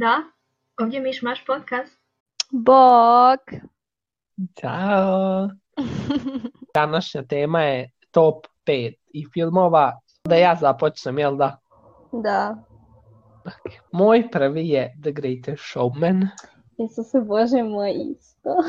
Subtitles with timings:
[0.00, 0.16] Da,
[0.82, 2.00] ovdje Miš Maš podcast.
[2.50, 3.40] Bok!
[4.60, 5.48] Ćao!
[6.74, 10.00] Današnja tema je top 5 i filmova.
[10.24, 11.58] Da ja započnem, jel da?
[12.12, 12.56] Da.
[13.92, 16.28] Moj prvi je The Greatest Showman.
[16.78, 18.50] Isuse Bože moj isto.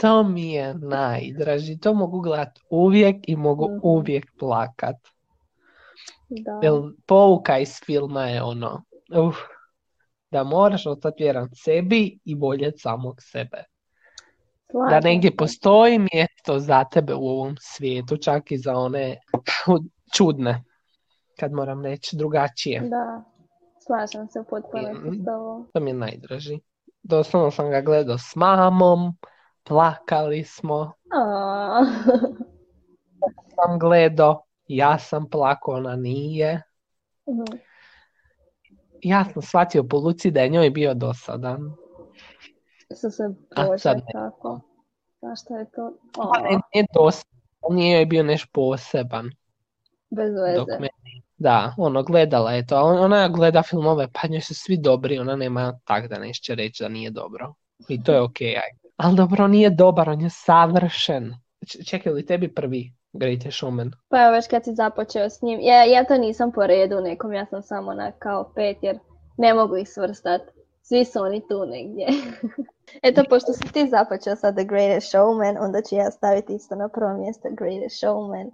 [0.00, 1.78] To mi je najdraži.
[1.78, 3.78] To mogu gledat uvijek i mogu Mhm.
[3.82, 4.96] uvijek plakat.
[6.28, 6.60] Da.
[6.62, 8.82] Jel pouka iz filma je ono,
[9.18, 9.36] uf,
[10.32, 13.64] da moraš ostati vjeran sebi i voljeti samog sebe.
[14.72, 19.16] Da Slažem negdje postoji mjesto za tebe u ovom svijetu, čak i za one
[20.16, 20.64] čudne,
[21.40, 22.80] kad moram reći drugačije.
[22.80, 23.24] Da.
[23.86, 25.24] Slažem se u potpunosti Mm.
[25.72, 26.58] To mi je najdraži.
[27.02, 29.16] Doslovno sam ga gledao s mamom,
[29.64, 30.92] plakali smo,
[33.54, 36.62] sam gledao, ja sam plakao, ona nije.
[37.28, 37.58] Mhm.
[39.02, 41.72] Ja sam shvatio po Luci da je njoj bio dosadan.
[42.90, 43.22] Isuse
[43.56, 44.12] A, Bože, sad ne.
[44.12, 44.60] kako?
[45.22, 45.92] Zašto je to?
[46.14, 47.30] Pa ne, nije dosadan,
[47.70, 49.30] nije joj bio neš poseban.
[50.10, 50.80] bez Dok veze.
[50.80, 55.36] meni, da, ono, gledala je to, ona gleda filmove, pa njoj su svi dobri, ona
[55.36, 57.54] nema tak da neće reći da nije dobro.
[57.88, 58.78] I to je okej, ajde.
[58.96, 61.34] Ali dobro, on nije dobar, on je savršen.
[61.86, 63.90] Čekaj li tebi prvi Greatest Showman?
[64.08, 67.32] Pa evo već kad si započeo s njim, ja, ja to nisam po redu nekom,
[67.32, 68.98] ja sam samo na kao pet jer
[69.36, 70.42] ne mogu ih svrstat.
[70.82, 72.06] Svi su oni tu negdje.
[73.08, 76.88] Eto, pošto si ti započeo sa The Greatest Showman, onda ću ja staviti isto na
[76.88, 78.50] prvo mjesto Greatest Showman.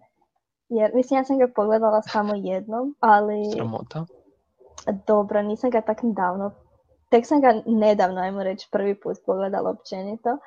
[0.69, 4.07] Jer, mislim, ja sam ga pogledala samo jednom, ali Sramota.
[5.07, 6.51] dobro, nisam ga tak davno,
[7.11, 10.39] tek sam ga nedavno, ajmo reći, prvi put pogledala općenito,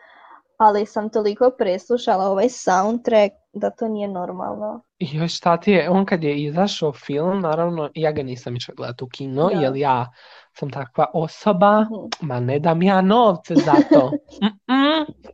[0.58, 4.82] ali sam toliko preslušala ovaj soundtrack da to nije normalno.
[5.00, 9.04] Još šta ti je, on kad je izašao film, naravno, ja ga nisam išla gledati
[9.04, 9.60] u kino, Da.
[9.60, 10.12] jer ja
[10.54, 11.94] sam takva osoba, Mhm.
[12.22, 14.12] ma ne dam ja novce za to.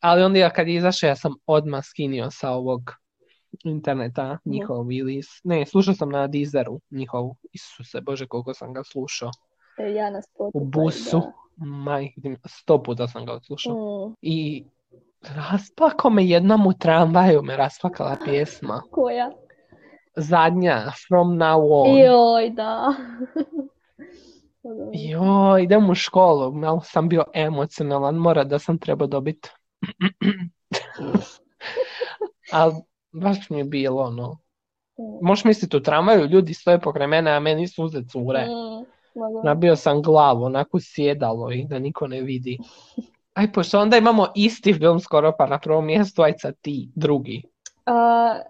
[0.00, 2.80] Ali onda kad je izašao, ja sam odmah skinio sa ovog
[3.64, 8.82] interneta njihov ili, s- ne, slušao sam na Deezeru njihov, Isuse Bože, koliko sam ga
[8.84, 9.30] slušao.
[9.78, 11.32] E, Ja na Spotify, U busu, da.
[12.16, 13.74] mi, sto puta sam ga odslušao.
[14.08, 14.64] Mm, I
[15.22, 18.82] rasplako me jednom u tramvaju, me rasplakala pjesma.
[18.90, 19.30] koja?
[20.16, 21.98] Zadnja, From Now On.
[21.98, 22.94] Joj, da.
[24.92, 29.50] Joj, idem u školu, malo sam bio emocionalan, mora da sam trebao dobiti.
[32.52, 32.74] Ali
[33.12, 34.38] baš mi je bilo ono.
[35.22, 38.46] Možeš misliti u tramvaju, ljudi stoje pokraj mene, a meni suze cure.
[38.46, 38.84] Mm.
[39.44, 42.58] Nabio sam glavu, onako sjedalo i da niko ne vidi.
[43.38, 47.42] Aj, pošto onda imamo isti film skoro pa na prvom mjestu, aj sad ti, drugi.
[47.86, 48.40] A,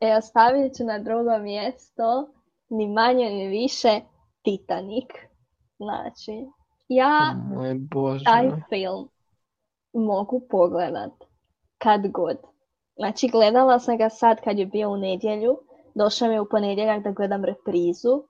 [0.00, 2.28] evo, stavit ću na drugo mjesto,
[2.68, 4.00] ni manje ni više,
[4.42, 5.08] Titanic.
[5.76, 6.46] Znači,
[6.88, 8.24] ja Moj Bože.
[8.24, 9.08] taj film
[9.92, 11.12] mogu pogledat
[11.78, 12.36] kad god.
[12.96, 15.58] Znači, gledala sam ga sad kad je bio u nedjelju,
[15.94, 18.22] došao mi je u ponedjeljak da gledam reprizu,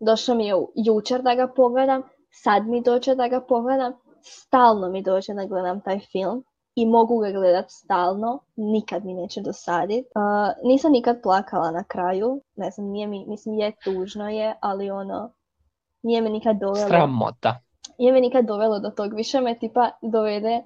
[0.00, 3.92] došao mi je u- jučer da ga pogledam, sad mi dođe da ga pogledam,
[4.24, 9.40] stalno mi dođe da gledam taj film i mogu ga gledat stalno, nikad mi neće
[9.40, 10.06] dosadit.
[10.06, 14.90] Uh, nisam nikad plakala na kraju, ne znam, nije mi, mislim je tužno je, ali
[14.90, 15.30] ono,
[16.02, 17.60] nije me nikad dovelo Sramota.
[17.98, 19.14] nije me nikad dovelo do tog.
[19.14, 20.62] Više me tipa dovede e,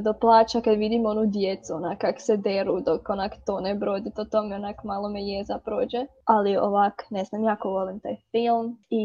[0.00, 4.24] do plaća kad vidim onu djecu, onak kak se deru dok onak tone brodi, to
[4.24, 6.06] to me onak malo me jeza prođe.
[6.24, 9.04] Ali ovak, ne znam, jako volim taj film i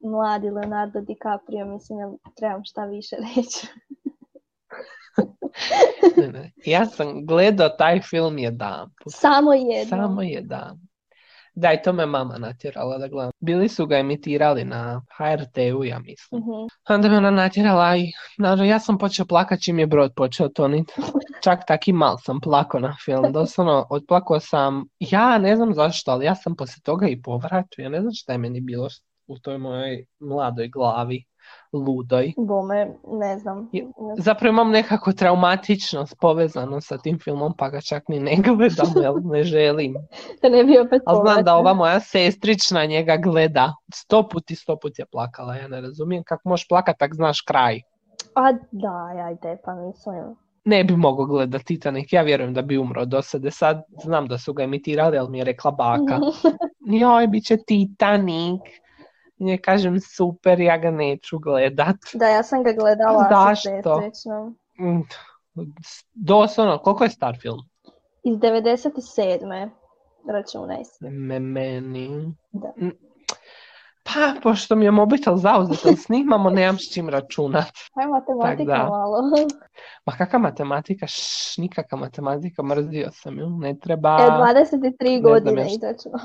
[0.00, 3.66] mladi Leonardo DiCaprio, mislim, jel trebam šta više reći.
[6.16, 6.52] Ne, ne.
[6.66, 9.12] Ja sam gledao taj film jedanput.
[9.12, 9.96] Samo jedno.
[9.96, 10.86] Samo jedan.
[11.54, 13.32] Da, i to me mama natjerala da gledam.
[13.40, 16.40] Bili su ga emitirali na HRT-u, ja mislim.
[16.40, 16.66] Mhm.
[16.88, 20.92] Onda me ona natjerala i naravno ja sam počeo plakat čim je brod počeo tonit.
[21.44, 23.32] Čak tak i mal sam plakao na film.
[23.32, 27.82] Doslovno, otplakao sam, ja ne znam zašto, ali ja sam poslije toga i povratio.
[27.82, 28.88] Ja ne znam šta je meni bilo
[29.26, 31.24] u toj mojoj mladoj glavi,
[31.72, 32.32] ludoj.
[32.36, 33.68] Bome, ne znam.
[33.72, 34.16] Je- Ne znam.
[34.16, 39.12] Zapravo imam nekako traumatičnost povezano sa tim filmom, pa ga čak ni ne gledam, jer
[39.24, 39.94] ne želim.
[40.42, 43.74] Da ne bi opet Ali znam da ova moja sestrična njega gleda.
[43.94, 45.56] Sto put i sto put je plakala.
[45.56, 47.80] Ja ne razumijem kako možeš plakat, tak znaš kraj.
[48.34, 50.36] A da, ajde, pa mislim.
[50.64, 52.12] Ne bi mogao gledat Titanic.
[52.12, 53.50] Ja vjerujem da bi umro do sada.
[53.50, 56.20] Sad znam da su ga emitirali, ali mi je rekla baka.
[57.00, 58.60] Joj, bit će Titanic.
[59.38, 61.96] Ne kažem super, ja ga neću gledat.
[62.14, 64.02] Da, ja sam ga gledala Zašto?
[64.80, 65.02] Mm,
[66.14, 67.60] Doslovno, koliko je star film?
[68.24, 69.70] Iz 97.
[70.28, 71.10] računaj se.
[71.10, 72.34] Me, meni.
[72.52, 72.72] Da.
[72.80, 72.90] Mm,
[74.06, 77.72] Pa, pošto mi je mobitel zauzet, ali snimamo, nemam s čim računat.
[77.94, 78.88] Aj matematika da.
[78.88, 79.18] malo.
[80.06, 84.16] Ma kakva matematika, Šš, nikakva matematika, mrzio sam ju, ne treba.
[84.20, 86.18] E, 23 znam godine i točno.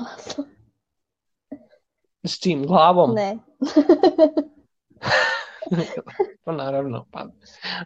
[2.24, 3.14] S čim, glavom?
[3.14, 3.38] Ne.
[6.44, 7.26] Pa naravno, pa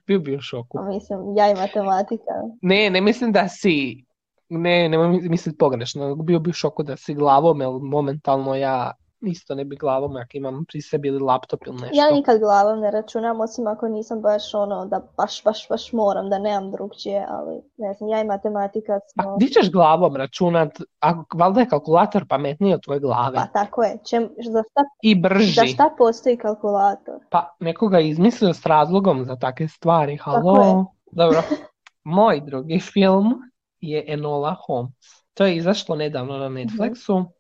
[0.07, 0.79] bio bi u šoku.
[0.89, 2.33] Mislim, ja i matematika.
[2.63, 4.05] Ne, ne mislim da si,
[4.49, 9.55] ne, nemoj misliti pogrešno, bio bi u šoku da si glavom, jer momentalno ja isto
[9.55, 11.97] ne bi glavom ako imam pri sebi ili laptop ili nešto.
[11.97, 16.31] Ja nikad glavom ne računam, osim ako nisam baš ono da baš, baš, baš moram,
[16.31, 19.37] da nemam drugčije, ali ne znam, ja i matematika Pa smo...
[19.37, 23.99] di ćeš glavom računat, ako valjda je kalkulator pametniji od tvoje glave Pa tako je.
[24.11, 25.53] Čem, za, šta, i brži.
[25.53, 27.15] za šta postoji kalkulator?
[27.31, 30.43] Pa nekoga je izmislio s razlogom za takve stvari, Tako je.
[30.43, 30.87] halo?
[31.13, 31.43] Dobro.
[32.05, 33.35] Moj drugi film
[33.81, 35.27] je Enola Holmes.
[35.35, 37.25] To je izašlo nedavno na Netflixu.
[37.31, 37.36] I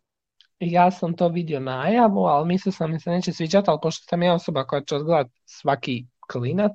[0.60, 4.22] Ja sam to vidio najavu, ali mislio sam mi se neće sviđati, ali pošto sam
[4.22, 6.72] ja osoba koja će odgledat svaki klinac,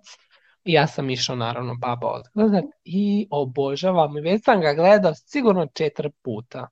[0.64, 4.18] ja sam išao naravno baba odgledat i obožavam.
[4.18, 6.68] I Već sam ga gledao sigurno četiri puta.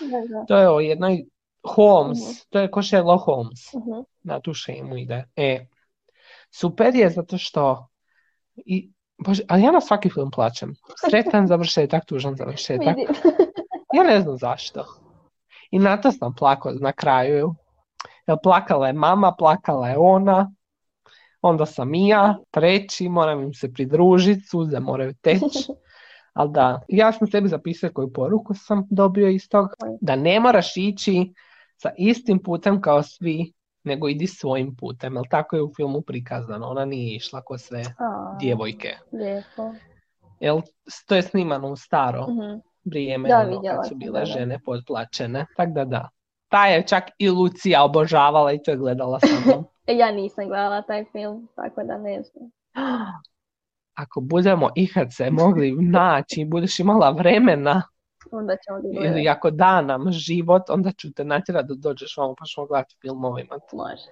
[0.00, 0.06] Da,
[0.38, 0.44] da.
[0.46, 1.24] To je o jednoj
[1.66, 2.32] Holmes, Mhm.
[2.50, 4.00] to je ko Sherlock Holmes Mhm.
[4.22, 5.24] na tu šemu ide.
[5.36, 5.66] E,
[6.50, 7.86] super je zato što
[8.56, 10.74] i, bože, ali ja na svaki film plaćam.
[11.08, 12.96] Sretan završetak, tužan završetak.
[13.94, 14.84] Ja ne znam zašto.
[15.72, 17.54] I na to sam plakao na kraju.
[18.26, 20.50] Jer plakala je mama, plakala je ona,
[21.42, 25.66] onda sam i ja, treći, moram im se pridružiti, suze moraju teći.
[26.32, 29.68] Ali da, ja sam sebi zapisao koju poruku sam dobio iz tog,
[30.00, 31.32] da ne moraš ići
[31.76, 33.52] sa istim putem kao svi,
[33.84, 35.16] nego idi svojim putem.
[35.16, 38.96] Jer tako je u filmu prikazano, ona nije išla ko sve A, djevojke.
[39.12, 39.74] Lijepo.
[40.40, 40.60] Jel,
[41.06, 42.71] to je snimano u staro Mhm.
[42.84, 44.24] Vrijeme, Da, ono, kad su bile da, da.
[44.24, 45.46] žene potplaćene.
[45.56, 46.08] Tak da da.
[46.48, 49.64] Ta je čak i Lucija obožavala i to je gledala sa mnom.
[49.86, 52.50] E, Ja nisam gledala taj film, tako da ne znam.
[54.02, 57.82] Ako budemo ikad se mogli naći i budeš imala vremena
[58.32, 62.44] Onda ćemo ili ako da nam život, onda ću te natjerati da dođeš vamo pa
[62.44, 63.42] ćemo gledati filmove.
[63.42, 63.62] imat.
[63.72, 64.02] Može,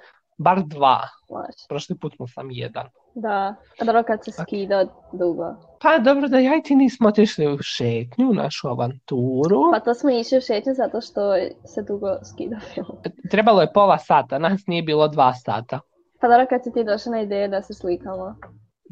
[0.41, 1.01] Bar dva.
[1.31, 1.67] može.
[1.69, 2.87] Prošli put smo sam jedan.
[3.15, 5.55] Da, a dobro kad se skida dugo.
[5.83, 9.61] Pa dobro da ja i ti nismo otišli u šetnju, u našu avanturu.
[9.73, 11.21] Pa to smo išli u šetnju zato što
[11.65, 12.97] se dugo skida film.
[13.31, 15.81] Trebalo je pola sata, nas nije bilo dva sata.
[16.21, 18.37] Pa dobro kad si ti došla na ideju da se slikamo.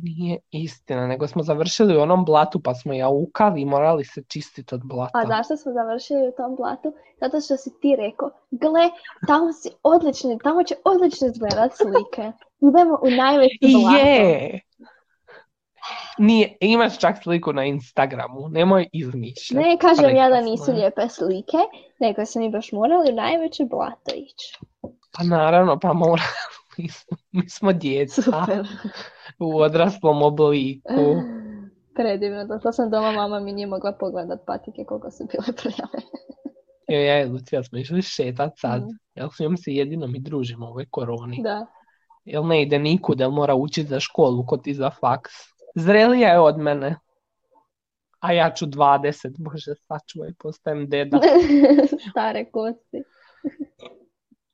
[0.03, 4.75] Nije istina, nego smo završili u onom blatu pa smo jaukali i morali se čistiti
[4.75, 5.19] od blata.
[5.19, 6.93] A zašto smo završili u tom blatu?
[7.21, 8.91] Zato što si ti rekao, gle,
[9.27, 12.33] tamo si odlični, tamo će odlično izgledat slike.
[12.61, 13.97] Idemo u najveće I blato.
[13.97, 14.61] je!
[16.19, 19.69] Nije, imaš čak sliku na Instagramu, nemoj izmišljati.
[19.69, 20.77] Ne kažem ja da nisu je.
[20.77, 21.59] lijepe slike,
[22.01, 24.59] nego smo mi baš morali u najveće blato ići.
[25.13, 26.23] Pa naravno, pa mora.
[26.79, 28.67] Mi smo, mi smo djeca Super.
[29.39, 31.23] u odraslom obliku.
[31.97, 36.05] Predivno, da to sam doma, mama mi nije mogla pogledat patike koliko su bile prljave.
[36.89, 38.81] Jo, ja i Lucija smo išli šetat sad.
[38.83, 38.91] Mhm.
[39.15, 41.43] Jel s njom se jedino mi družimo u ovoj koroni.
[41.43, 41.67] Da.
[42.25, 45.33] Jel ne ide nikud, jel mora učiti za školu, ko ti za faks.
[45.75, 46.97] Zrelija je od mene.
[48.21, 51.21] A ja ću 20, bože, sačuvaj, postajem deda.
[52.11, 53.03] Stare kosti.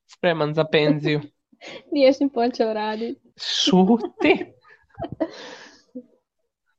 [0.05, 1.21] Spreman za penziju.
[1.91, 3.21] Nije još ni počeo raditi.
[3.37, 4.45] Šuti.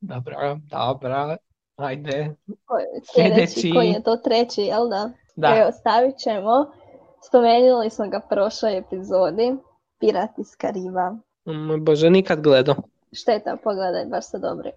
[0.01, 1.37] Dobro, dobro.
[1.77, 2.35] Ajde.
[3.15, 3.71] Sljedeći?
[3.75, 5.11] Koji je to treći, jel da?
[5.37, 5.57] Da.
[5.57, 6.73] Evo, stavit ćemo.
[7.29, 9.57] Spomenuli smo ga prošloj epizodi.
[10.01, 11.17] Pirat iz Kariba.
[11.45, 12.75] Moj Bože, nikad gledao.
[13.13, 14.71] Šteta, pogledaj, baš su dobri.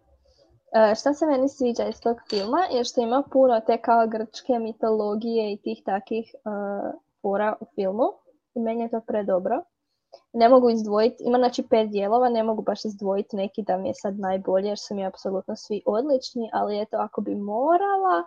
[0.72, 4.60] E, šta se meni sviđa iz tog filma je što ima puno te kao grčke
[4.60, 6.40] mitologije i tih takih e,
[7.22, 8.08] fora u filmu.
[8.54, 9.64] I meni je to predobro.
[10.34, 13.94] Ne mogu izdvojiti, ima znači pet dijelova, ne mogu baš izdvojiti neki da mi je
[13.96, 18.24] sad najbolje jer su mi apsolutno svi odlični, ali eto ako bi morala,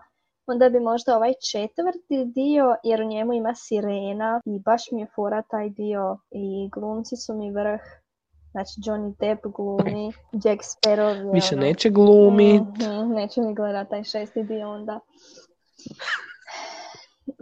[0.47, 5.07] onda bi možda ovaj četvrti dio, jer u njemu ima sirena i baš mi je
[5.15, 7.81] fora taj dio i glumci su mi vrh.
[8.51, 12.63] Znači Johnny Depp glumi, Jack Sparrow Više ono- neće glumit.
[12.63, 15.01] Mhm, neću ni gledat taj šesti dio onda.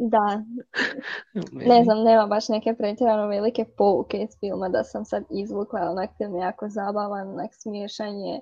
[0.03, 0.43] Da,
[1.53, 6.11] ne znam, nema baš neke pretjerano velike pouke iz filma da sam sad izvukla, onak
[6.17, 8.41] film je jako zabavan, onak smiješan je.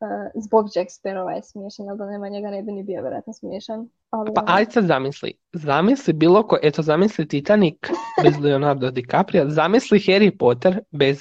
[0.00, 3.32] e, zbog Jack Sparrowa je smiješan, ali da nema njega ne bi ni bio vjerojatno
[3.32, 3.88] smiješan.
[4.10, 5.32] Ali, Pa ajde sad zamisli.
[5.52, 7.78] Zamisli bilo ko, eto zamisli Titanic
[8.22, 11.20] bez Leonardo DiCaprio, zamisli Harry Potter bez,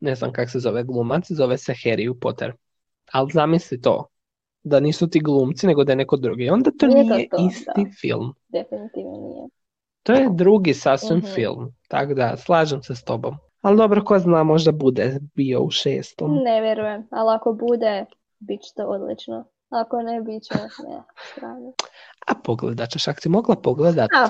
[0.00, 2.52] ne znam kak se zove glumac, zove se Harry Potter.
[3.12, 4.06] Ali zamisli to,
[4.66, 6.50] da nisu ti glumci, nego da je neko drugi.
[6.50, 7.90] Onda to Nije nije to, isti da.
[7.92, 8.34] film.
[8.48, 9.48] definitivno nije.
[10.02, 11.26] To je drugi sasvim Mhm.
[11.26, 13.34] film, tako da slažem se s tobom.
[13.60, 16.34] Ali dobro, ko zna, možda bude bio u šestom.
[16.34, 18.04] Ne vjerujem, ali ako bude,
[18.38, 19.44] bit će to odlično.
[19.70, 21.02] Ako ne, bit će, ne.
[22.26, 24.28] A pogledat ćeš, ako si mogla pogledat A,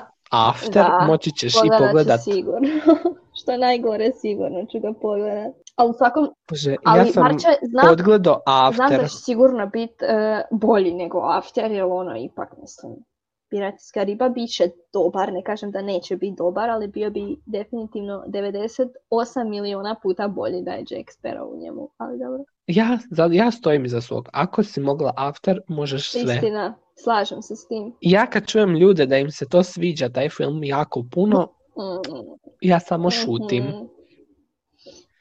[0.51, 2.21] After, da, moći ćeš i pogledat ću pogledat.
[2.23, 2.69] sigurno.
[3.37, 5.55] Što je najgore, sigurno ću ga pogledat.
[5.77, 8.41] Ali u svakom, Bože, ali ja sam Marče, znam, odgledao
[8.75, 9.01] znam After.
[9.01, 12.93] da će sigurno bit e, bolji nego After, jer ono ipak, mislim,
[13.51, 18.25] Piratska riba bit će dobar, ne kažem da neće biti dobar, ali bio bi definitivno
[18.27, 18.89] 98
[19.45, 22.45] miliona puta bolji da je Jack Sparrow u njemu, ali dobro.
[22.67, 24.29] Ja, za- ja stojim iza svog.
[24.33, 26.35] Ako si mogla After, možeš sve.
[26.35, 27.93] Istina, slažem se s tim.
[28.01, 31.56] Ja kad čujem ljude da im se to sviđa, taj film jako puno, Mm,
[32.61, 33.65] ja samo šutim.
[33.65, 33.85] mhm.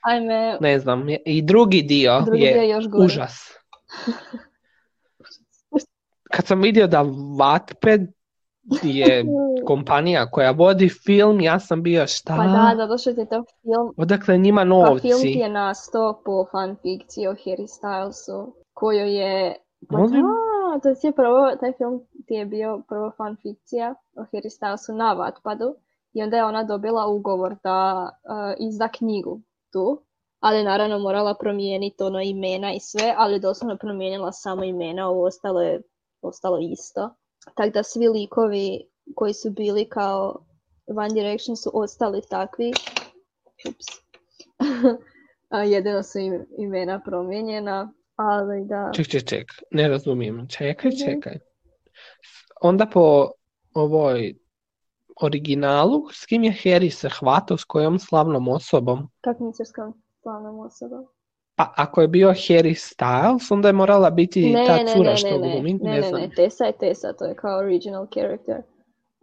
[0.02, 3.06] Ajme, Ne znam, i drugi dio drugi je je još gore.
[3.06, 3.52] užas.
[6.32, 7.04] Kad sam vidio da
[7.40, 8.08] Wattpad
[8.84, 9.26] je
[9.68, 12.36] kompanija koja vodi film, ja sam bio šta?
[12.38, 15.28] Pa da, zato što ti je to film, Odakle njima pa film ti novci?
[15.28, 19.56] je nastao po fanfikciji o Harry Stylesu, koju je...
[19.90, 20.22] Pa Molim?
[20.22, 25.16] da, to je prvo, taj film ti je bio prvo fanfikcija o Harry Stylesu na
[25.16, 25.74] Wattpadu
[26.16, 29.42] i onda je ona dobila ugovor da uh, izda knjigu
[29.72, 30.02] tu,
[30.40, 35.62] ali naravno morala promijeniti ono imena i sve, ali doslovno promijenila samo imena, ovo ostalo
[35.62, 35.82] je
[36.22, 37.16] ostalo isto.
[37.56, 38.80] Tako da svi likovi
[39.16, 40.46] koji su bili kao
[40.88, 42.72] One Direction su ostali takvi.
[43.70, 43.86] Ups.
[45.74, 48.92] Jedino su im imena promijenjena, ali da.
[48.96, 50.48] Ček, ček, ček, ne razumijem.
[50.50, 50.98] Čekaj, Mhm.
[51.06, 51.40] čekaj.
[52.62, 53.32] Onda po
[53.74, 54.36] ovoj
[55.22, 59.08] originalu, s kim je Harry se hvatao, s kojom slavnom osobom?
[59.22, 61.06] Kak misliš s kojom slavnom osobom?
[61.56, 65.30] Pa ako je bio Harry Styles, onda je morala biti Ne, ta cura ne, što
[65.30, 66.22] ne, ne, glumi, ne, ne ne, znam.
[66.22, 68.62] ne, Tessa je Tessa, to je kao original character.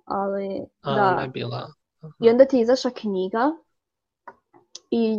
[0.05, 1.09] Ali, A, da.
[1.09, 1.73] ona je bila.
[2.21, 3.51] I onda ti je izašla knjiga
[4.91, 5.17] i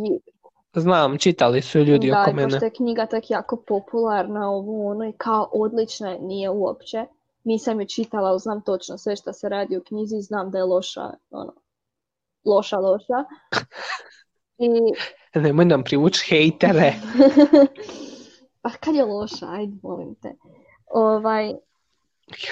[0.76, 2.48] Znam, čitali su ljudi da, oko mene.
[2.48, 7.04] pošto je knjiga tak jako popularna, ovo ono i kao odlična je, nije uopće.
[7.44, 10.58] Nisam je čitala, ali znam točno sve što se radi u knjizi i znam da
[10.58, 11.52] je loša, ono,
[12.44, 13.24] loša, loša.
[14.58, 14.68] I
[15.40, 16.94] Nemoj nam privući hejtere.
[18.62, 20.34] pa kad je loša, ajde, molim te.
[20.90, 21.54] Ovaj,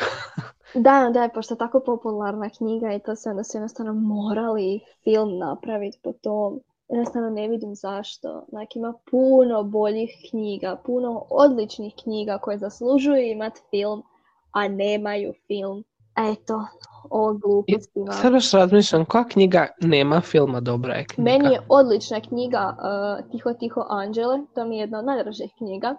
[0.75, 5.38] da, da, pošto je tako popularna knjiga i to se onda su jednostavno morali film
[5.38, 6.61] napraviti po tom.
[6.88, 8.44] Jednostavno ne vidim zašto.
[8.49, 14.02] Znači ima puno boljih knjiga, puno odličnih knjiga koje zaslužuju imati film,
[14.52, 15.85] a nemaju film.
[16.32, 16.66] Eto,
[17.11, 18.12] o glupostima.
[18.12, 21.30] Sad baš razmišljam, koja knjiga nema filma, dobra je knjiga.
[21.30, 25.94] Meni je odlična knjiga uh, Tiho, tiho anđele, to mi je jedna od najdražih knjiga.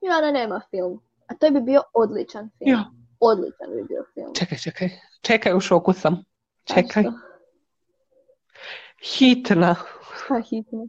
[0.00, 1.00] I ona nema film.
[1.26, 2.70] A to bi bio odličan film.
[2.70, 2.84] Ja.
[3.20, 4.34] Odličan bi bio film.
[4.34, 4.88] Čekaj, čekaj.
[5.20, 6.24] Čekaj, u šoku sam.
[6.64, 7.02] Čekaj.
[7.02, 7.18] Zašto?
[9.02, 9.74] Hitna
[10.24, 10.88] Šta hitno?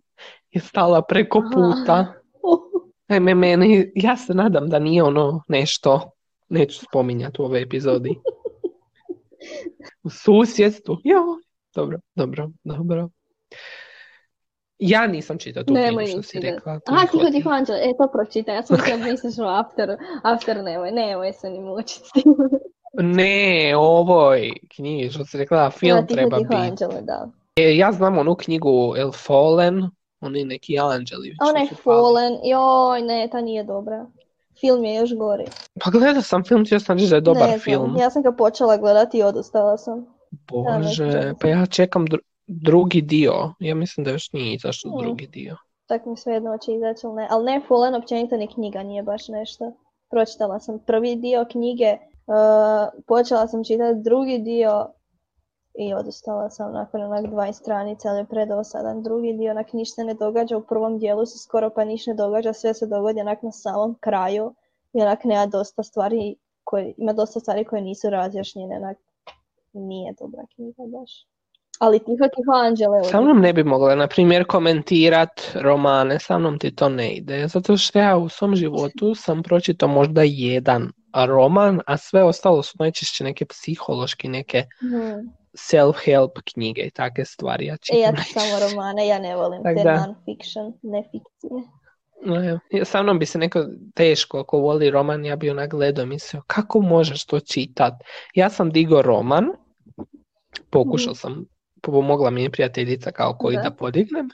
[0.52, 2.14] je stala preko puta.
[3.08, 6.12] Ajme, meni, ja se nadam da nije ono nešto,
[6.50, 8.16] neću spominjati u ovoj epizodi.
[10.04, 10.98] U susjedstvu.
[11.04, 11.22] Jo,
[11.76, 13.10] dobro, dobro, dobro.
[14.80, 16.80] Ja nisam čitao tu Nemoj knjigu što si rekla.
[16.86, 17.80] Aha, tiho, tiho anđele.
[17.80, 18.56] E, to pročitaj.
[18.56, 19.98] Ja sam mislila misliš o after.
[20.24, 20.92] After nemoj.
[20.92, 22.24] Nemoj se ni mučiti.
[22.94, 26.86] Ne, ovoj knjigi što si rekla, film Ja, treba biti.
[27.02, 27.28] da.
[27.56, 29.90] E, ja znam onu knjigu El Fallen,
[30.20, 31.36] oni neki anđeli.
[31.40, 32.02] A onaj što su pali.
[32.02, 34.06] Fallen, joj, ne, ta nije dobra.
[34.60, 35.46] Film je još gori.
[35.84, 37.96] Pa gledao sam film, sam reći da je dobar Ne znam, film.
[38.00, 39.98] Ja sam ga počela gledati i odustala sam.
[39.98, 41.40] Ja, Bože, gledati.
[41.42, 43.34] pa ja čekam dru- drugi dio.
[43.60, 45.02] Ja mislim da još nije izašao Mm.
[45.04, 45.56] drugi dio.
[45.86, 47.28] Tak mi svejedno će izaći ili ne.
[47.30, 49.72] Ali ne, Fallen općenito ni knjiga nije baš nešto.
[50.10, 51.98] Pročitala sam prvi dio knjige,
[52.28, 52.36] uh,
[53.08, 54.88] počela sam čitati drugi dio
[55.78, 59.04] i odustala sam nakon onak 20 stranica, ali je predosadan.
[59.04, 62.16] Drugi dio onak ništa se ne događa, u prvom dijelu se skoro pa ništa ne
[62.16, 64.54] događa, sve se dogodi onak na samom kraju
[64.94, 68.98] i onak nema dosta stvari koje, ima dosta stvari koje nisu razjašnjene, onak
[69.74, 71.26] nije dobra knjiga baš.
[71.80, 73.04] Ali tiho, tiho Anđele.
[73.04, 77.48] Sa mnom ne bi mogla, na primjer, komentirat romane, sa mnom ti to ne ide.
[77.48, 80.92] Zato što ja u svom životu sam pročitao možda jedan
[81.28, 85.47] roman, a sve ostalo su najčešće neke psihološki, neke Hmm.
[85.58, 87.66] Self-help knjige i takve stvari.
[87.66, 88.40] Ja E, čitam ja najčešće.
[88.40, 89.96] samo romane, ja ne volim Tak te da.
[89.98, 91.62] non-fiction, ne fikcije.
[92.22, 92.60] No, evo.
[92.84, 96.42] Sa mnom bi se neko teško, ako voli roman, ja bi onak gledao i mislio,
[96.48, 97.94] kako možeš to čitat?
[98.36, 99.46] Ja sam digo roman,
[100.70, 101.46] pokušao sam,
[101.82, 103.62] pomogla mi je prijateljica kao koji Da.
[103.62, 104.30] da podignem,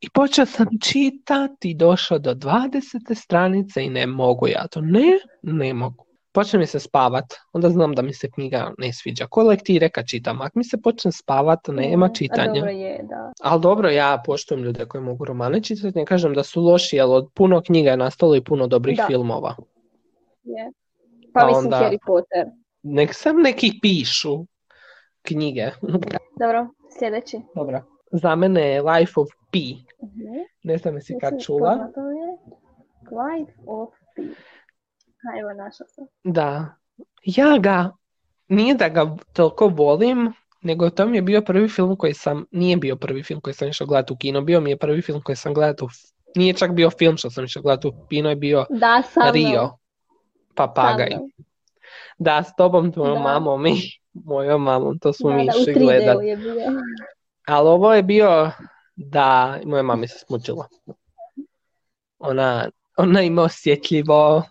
[0.00, 2.80] i počeo sam čitati i došao do 20.
[3.14, 4.80] stranice i ne mogu ja to.
[4.80, 5.04] Ne,
[5.42, 6.05] ne mogu.
[6.36, 9.26] Počne mi se spavat, onda znam da mi se knjiga ne sviđa.
[9.26, 12.52] Ko lektire kad čitam, ako mi se počne spavat, nema Mm, A čitanja.
[12.54, 13.32] dobro je, da.
[13.42, 17.06] Ali dobro, ja poštujem ljude koji mogu romane čitati, ne kažem da su loši, jer
[17.06, 19.04] od puno knjiga je nastalo i puno dobrih Da.
[19.06, 19.54] filmova.
[20.44, 20.70] Je.
[21.34, 22.46] Pa, Pa mislim onda- Harry Potter.
[22.82, 24.44] Nek sam neki pišu
[25.22, 25.70] knjige.
[26.40, 26.66] Dobro,
[26.98, 27.40] sljedeći.
[27.54, 27.80] Dobro.
[28.12, 29.74] Za mene je Life of Pi.
[30.02, 30.34] Mhm.
[30.62, 31.88] Ne znam jesi kad čula.
[33.02, 34.22] Life of Pi.
[35.40, 36.06] Evo, našla sam.
[36.24, 36.74] Da.
[37.22, 37.90] Ja ga,
[38.48, 40.32] nije da ga toliko volim,
[40.62, 43.68] nego to mi je bio prvi film koji sam, nije bio prvi film koji sam
[43.68, 45.88] išao gledati u kino, bio mi je prvi film koji sam gledao, u,
[46.34, 49.32] nije čak bio film što sam išao gledati u kino, je bio Da, sa mnom.
[49.34, 49.70] Rio,
[50.54, 51.10] Papagaj.
[51.10, 51.30] Sa mnom.
[52.18, 53.72] Da, s tobom, tvojom mamom i
[54.12, 56.22] mojom mamom, to smo Da, mi išli 3D-u gledat.
[56.22, 56.54] je bio.
[57.46, 58.50] Ali ovo je bio
[58.96, 60.68] da moja mami se smučila.
[62.18, 64.42] Ona, ona ima osjetljivo,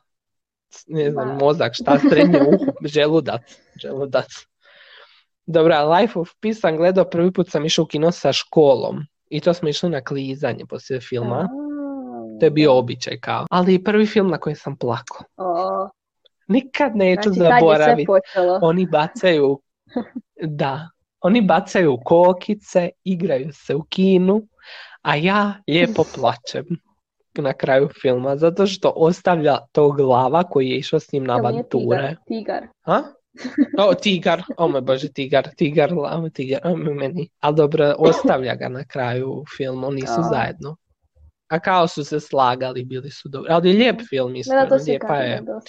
[0.87, 1.45] ne znam, Da.
[1.45, 3.41] mozak, šta srednje uho, želudac,
[3.81, 4.27] želudac.
[5.45, 9.39] Dobra, Life of Pi sam gledao, prvi put sam išao u kino sa školom i
[9.39, 11.49] to smo išli na klizanje poslije filma.
[12.39, 13.45] To je bio običaj kao.
[13.49, 15.25] Ali prvi film na koji sam plakao.
[15.37, 15.89] O,
[16.47, 18.07] Nikad neću znači, zaboraviti.
[18.61, 19.61] Oni bacaju,
[20.61, 20.89] da,
[21.21, 24.47] oni bacaju kokice, igraju se u kinu,
[25.01, 26.65] a ja lijepo plačem
[27.41, 31.67] na kraju filma, zato što ostavlja to glava koji je išao s njim na avanture.
[31.69, 32.15] Tigar.
[32.27, 32.67] tigar.
[32.81, 33.03] Ha?
[33.89, 37.29] O, tigar, o moj bože, tigar, tigar, lava, tigar, o meni.
[37.39, 40.23] Ali dobro, ostavlja ga na kraju filmu, nisu A.
[40.23, 40.75] zajedno.
[41.47, 43.51] A kao su se slagali, bili su dobri.
[43.51, 45.41] Ali je lijep film, Ne, da, lijepa je.
[45.41, 45.59] da.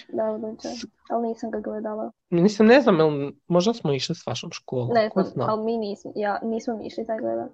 [1.10, 2.10] Ali nisam ga gledala.
[2.30, 5.46] Mislim, ne znam, jel, možda smo išli s vašom školom, Ne znam, zna.
[5.48, 7.50] ali mi nismo, ja, nismo išli taj gledat.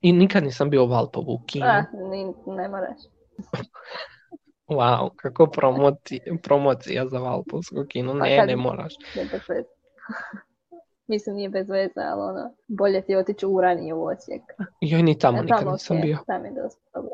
[0.00, 1.66] I nikad nisam bio u Valpovu u kinu.
[1.66, 2.98] A, ni, ne moraš.
[4.68, 8.12] Wow, kako promoti, promocija za Valpovsko kino.
[8.12, 8.94] Pa Ne, kad- ne moraš.
[9.16, 9.68] Ne bez veze.
[11.08, 14.42] Mislim, nije bez veze, ali ono, bolje ti otići u Uraniju u Osijek.
[14.80, 16.18] Joj, ni tamo E, nikad tamo nisam bio.
[16.26, 17.10] Tam je dosta dobro.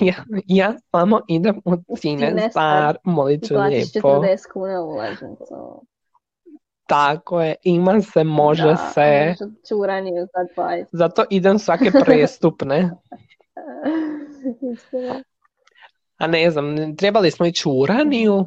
[0.00, 0.14] Ja,
[0.46, 4.08] ja samo idem u U Cine Star, molit ću Platiš lijepo.
[4.10, 5.82] 40 kuna ulaznicu.
[6.86, 9.26] Tako je, ima se, može Da, se.
[9.28, 10.84] možda ću u Uraniju za 20.
[10.92, 12.90] Zato idem svake prestupne.
[16.16, 18.46] A ne znam, trebali smo ići u Uraniju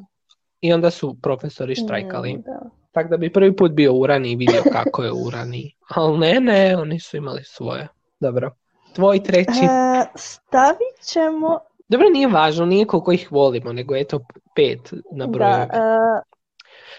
[0.61, 2.33] i onda su profesori štrajkali.
[2.33, 2.69] Mm, da.
[2.91, 5.75] Tako da bi prvi put bio u Uraniji i vidio kako je u Uraniji.
[5.89, 7.87] Ali ne, ne, oni su imali svoje.
[8.19, 8.51] Dobro.
[8.95, 9.63] Tvoj treći.
[9.63, 11.59] E, stavit ćemo...
[11.87, 14.19] Dobro, nije važno, nije koliko ih volimo, nego eto
[14.55, 15.49] pet na broju.
[15.49, 16.29] Da, e,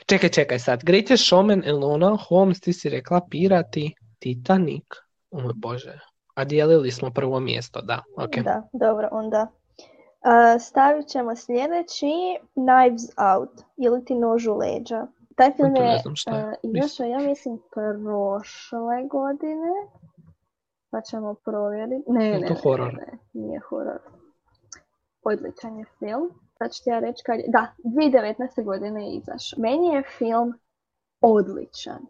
[0.07, 0.85] Čekaj, čekaj sad.
[0.85, 4.85] Greatest Showman, Elona Holmes, ti si rekla Pirati, Titanic.
[5.31, 5.99] O moj Bože.
[6.41, 8.03] A dijelili smo prvo mjesto, da.
[8.17, 8.45] Ok.
[8.45, 9.47] Da, dobro, onda.
[10.57, 12.07] E, stavit ćemo sljedeći
[12.55, 15.07] Knives Out ili ti nož u leđa.
[15.37, 16.03] Taj film je je.
[16.63, 19.73] izašao, ja mislim, prošle godine.
[20.91, 22.05] Pa ćemo provjeriti.
[22.07, 22.95] Ne, Je ne, to ne, horor?
[22.95, 24.01] ne, nije horor.
[25.23, 26.31] Odličan je film.
[26.59, 27.45] Sad ću ti ja reći kad je...
[27.49, 28.65] Da, 2019.
[28.65, 29.61] godine je izašao.
[29.61, 30.55] Meni je film
[31.21, 32.07] odličan.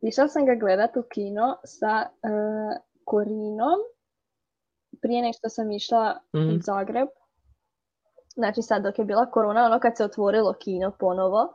[0.00, 2.28] Išla sam ga gledat u kino sa e,
[3.04, 3.78] Korinom
[5.02, 6.48] prije nego što sam išla Mhm.
[6.48, 7.08] u Zagreb.
[8.34, 11.54] Znači sad dok je bila korona, ono kad se otvorilo kino ponovo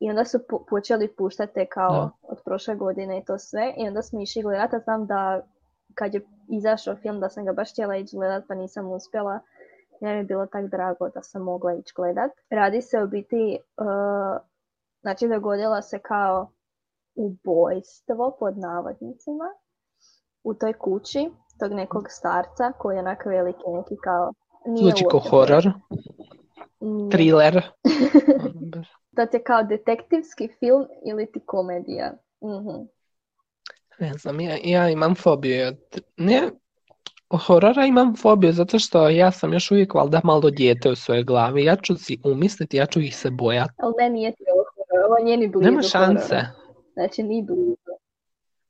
[0.00, 2.10] i onda su po- počeli puštati kao Da.
[2.22, 5.46] od prošle godine i to sve i onda smo išli gledat, a znam da
[5.94, 9.40] kad je izašao film da sam ga baš htjela ići gledat pa nisam uspjela.
[10.00, 12.30] Ja mi je bilo tak drago da sam mogla ići gledat.
[12.50, 14.40] Radi se o biti, uh,
[15.00, 16.50] znači dogodilo se kao
[17.16, 19.44] ubojstvo pod navodnicima
[20.44, 24.32] u toj kući tog nekog starca koji je onak veliki neki kao
[24.66, 25.64] nije Zvuči kao horor,
[27.10, 27.62] thriller.
[29.16, 32.12] To ti je kao detektivski film ili ti komedija.
[32.44, 32.82] Mhm.
[33.98, 35.66] Ne znam, ja, ja imam fobiju.
[35.66, 35.78] od-
[36.16, 36.50] Ne,
[37.38, 41.64] horora imam fobiju zato što ja sam još uvijek valjda malo dijete u svojoj glavi.
[41.64, 43.72] Ja ću si umisliti, ja ću ih se bojati.
[43.76, 46.26] Ali meni nije ti ovo horor, ovo nije ni blizu Nema šanse.
[46.28, 46.46] horora.
[46.92, 47.92] Znači, ni blizu.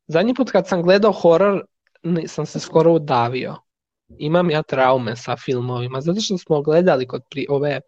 [0.08, 1.64] Zadnji put kad sam gledao horor,
[2.26, 3.56] sam se skoro udavio.
[4.18, 7.80] Imam ja traume sa filmovima, zato što smo gledali kod pri, ove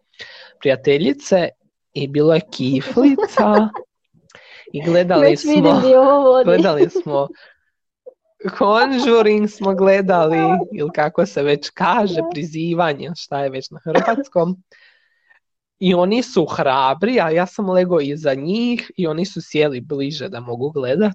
[0.59, 1.49] prijateljice
[1.93, 3.69] i bilo je kiflica
[4.73, 5.81] i gledali smo,
[6.45, 7.27] gledali smo
[8.57, 10.37] Conjuring smo gledali,
[10.73, 14.63] ili kako se već kaže, prizivanje, šta je već na hrvatskom.
[15.79, 20.29] I oni su hrabri, a ja sam lego iza njih i oni su sjeli bliže
[20.29, 21.13] da mogu gledat.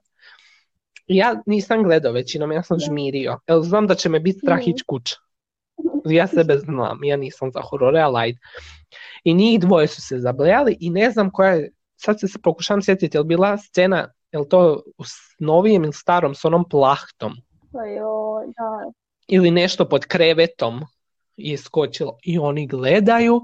[1.06, 3.38] Ja nisam gledao većinom, ja sam žmirio.
[3.48, 4.70] Jer znam da će me biti strah Mhm.
[4.70, 5.16] ići kuća.
[6.04, 8.38] Ja sebe znam, ja nisam za horore, ali ajde.
[9.24, 13.16] I njih dvoje su se zablejali i ne znam koja je sad se pokušavam sjetiti,
[13.16, 15.04] je li bila scena, je li to u
[15.38, 17.32] novijem ili starom s onom plahtom?
[17.72, 18.92] Pa joj, da.
[19.28, 20.80] ili nešto pod krevetom
[21.36, 23.40] je skočilo i oni gledaju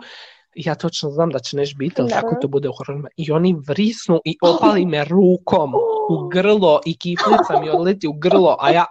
[0.55, 2.41] ja točno znam da će nešto biti, ali tako Naravno.
[2.41, 3.09] to bude u hororima.
[3.17, 5.75] I oni vrisnu i opali me rukom
[6.11, 8.85] u grlo i kiflica mi odleti u grlo, a ja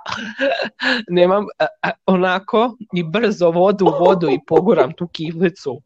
[1.10, 1.46] nemam
[2.06, 5.82] onako i brzo vodu u vodu i poguram tu kiflicu.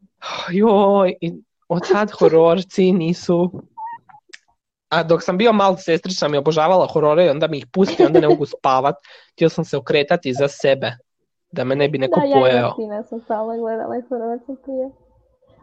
[0.50, 1.32] Joj, i
[1.68, 3.62] od tad hororci nisu...
[4.88, 8.20] A dok sam bio mal, sestrična mi obožavala horore i onda mi ih pusti, onda
[8.20, 8.94] ne mogu spavat.
[9.32, 10.92] Htio sam se okretati za sebe,
[11.52, 12.58] da me ne bi neko Da, ja pojeo.
[12.58, 14.90] i Martina sam stalno gledala i hororce prije.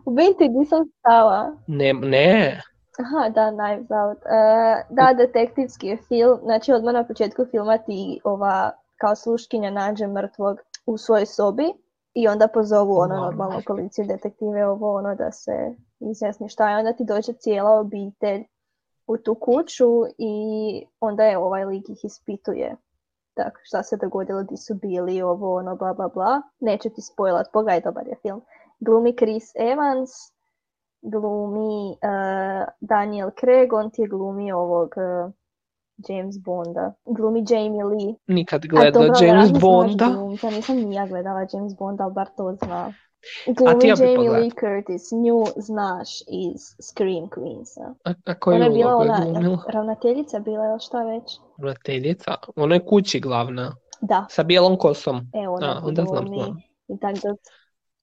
[0.06, 1.56] U biti nisam stala.
[1.68, 2.62] Ne, ne,
[3.00, 4.18] Aha, da, Knives Out.
[4.26, 6.40] E, da, detektivski je film.
[6.44, 11.74] Znači, odmah na početku filma ti ova kao sluškinja nađe mrtvog u svojoj sobi
[12.14, 16.78] i onda pozovu ono normalno policiju, detektive, ovo ono da se izjasni šta je.
[16.78, 18.44] Onda ti dođe cijela obitelj
[19.08, 20.36] u tu kuću i
[21.00, 22.76] onda je ovaj lik ih ispituje.
[23.34, 26.42] Tak, šta se dogodilo, di su bili, ovo, ono, bla, bla, bla.
[26.60, 28.42] Neću ti spojlat, pogledaj, dobar je film.
[28.86, 30.10] Glumi Chris Evans,
[31.02, 35.32] glumi uh, Daniel Craig, on ti je glumi ovog uh,
[36.10, 36.94] James Bonda.
[37.08, 38.14] Glumi Jamie Lee.
[38.28, 40.06] nikad gledao dobro, James znaš Bonda.
[40.08, 42.94] glumca, nisam ni ja gledala James Bonda, ali bar to zna.
[43.48, 44.40] Glumi ti ja Jamie pogledala.
[44.40, 47.94] Lee Curtis, nju znaš iz Scream Queensa.
[48.06, 49.64] A, a koju Ona je bila ona, glumila?
[49.70, 51.24] ravnateljica bila je šta već?
[51.58, 52.32] Ravnateljica?
[52.56, 55.18] Ona je kući glavna, Da, sa bijelom kosom.
[55.18, 56.38] e ona A, onda znam, glumi.
[56.44, 56.58] znam.
[56.88, 57.36] I da...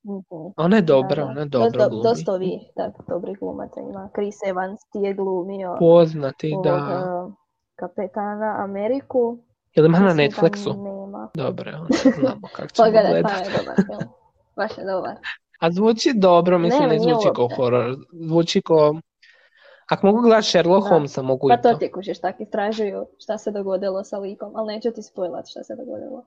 [0.05, 0.53] Mhm.
[0.57, 1.31] Ona je dobra, da.
[1.31, 2.03] ona je dobro glumi.
[2.03, 4.09] Dosta ovih tak, dobrih glumaca ima.
[4.15, 7.25] Chris Evans ti je glumio Poznati, ovog, da.
[7.27, 7.33] uh,
[7.75, 9.39] kapetana Ameriku.
[9.75, 10.83] Je li ima na Netflixu?
[10.83, 11.31] Nema.
[11.35, 13.31] Dobro, onda znamo kako ćemo Pogledaj, gledat.
[13.33, 14.13] pa je dobar film.
[14.57, 15.17] Baš je dobar.
[15.61, 17.95] A zvuči dobro, mislim, Ne, ne zvuči kao horor.
[18.13, 18.95] Zvuči kao...
[19.91, 20.89] Ako mogu gledati Sherlock.
[20.89, 21.79] Holmesa, mogu Pa i to to.
[21.79, 25.77] ti kužiš, tak istražuju šta se dogodilo sa likom, ali neću ti spojlat šta se
[25.77, 26.25] dogodilo.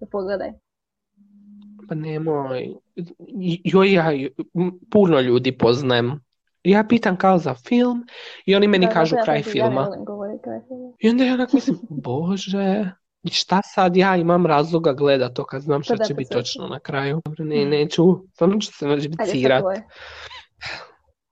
[0.00, 0.52] Da pogledaj.
[1.88, 2.74] Pa nemoj.
[3.64, 4.10] Joj, ja
[4.90, 6.20] puno ljudi poznajem.
[6.64, 8.06] Ja pitam kao za film
[8.46, 9.88] i oni meni Da, kažu ja kraj Ja filma.
[10.06, 10.92] govoriti kraj filma.
[10.98, 12.90] I onda ja onak mislim, bože,
[13.32, 16.80] šta sad ja imam razloga gledat to kad znam šta da, će biti točno na
[16.80, 17.22] kraju.
[17.38, 19.60] Ne, neću, samo ću se naživicirat.
[19.60, 19.82] sad tvoje.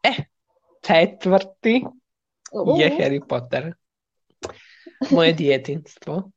[0.87, 1.85] Četvrti
[2.53, 3.75] U, je Harry Potter.
[5.11, 6.31] Moje djetinstvo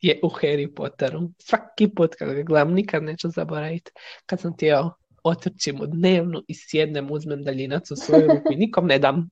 [0.00, 1.20] je u Harry Potteru.
[1.38, 3.90] Svaki put kad ga gledam, nikad neću zaboraviti.
[4.26, 4.90] Kad sam htio
[5.24, 9.28] otrčim u dnevnu i sjednem, uzmem daljinac u svoju ruku i nikom ne dam.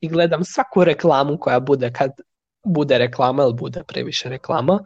[0.00, 2.10] I gledam svaku reklamu koja bude kad
[2.64, 4.84] bude reklama ili bude previše reklama.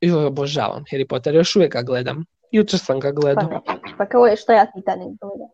[0.00, 2.24] I obožavam Harry Potter, još uvijek ga gledam.
[2.52, 3.48] Jučer sam ga Pa gledao.
[3.48, 3.60] ne.
[3.98, 5.48] Pa kao je što ja Titanic gledam.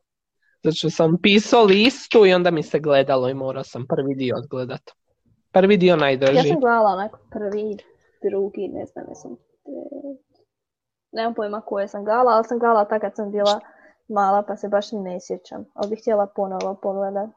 [0.64, 4.36] Zato što sam pisao listu i onda mi se gledalo i morao sam prvi dio
[4.36, 4.90] odgledat.
[5.52, 6.48] Prvi dio Ja najdraži.
[6.48, 7.76] sam gledala onako prvi,
[8.30, 9.36] drugi, ne znam, jesam...
[11.12, 13.60] Nemam pojma koje sam gledala, ali sam gledala tak kad sam bila
[14.08, 15.64] mala, pa se baš ne sjećam.
[15.74, 17.30] Ali bih htjela ponovo pogledat.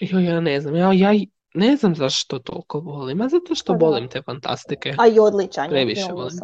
[0.00, 3.72] Jo, ja ne znam, ja, ja i- ne znam zašto toliko volim, a zato što
[3.72, 4.94] Pa volim te fantastike.
[4.98, 6.38] A i odličan je Previše film, volim.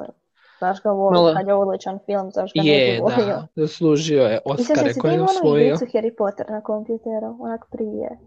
[0.59, 3.27] Znaš ga volim, Malo- kad je odličan film, zašto ga ne Je, bi volio?
[3.27, 5.67] da, zaslužio je I sad si koje ti je osvojio.
[5.67, 8.19] igricu Harry Potter na kompjuteru, onak prije.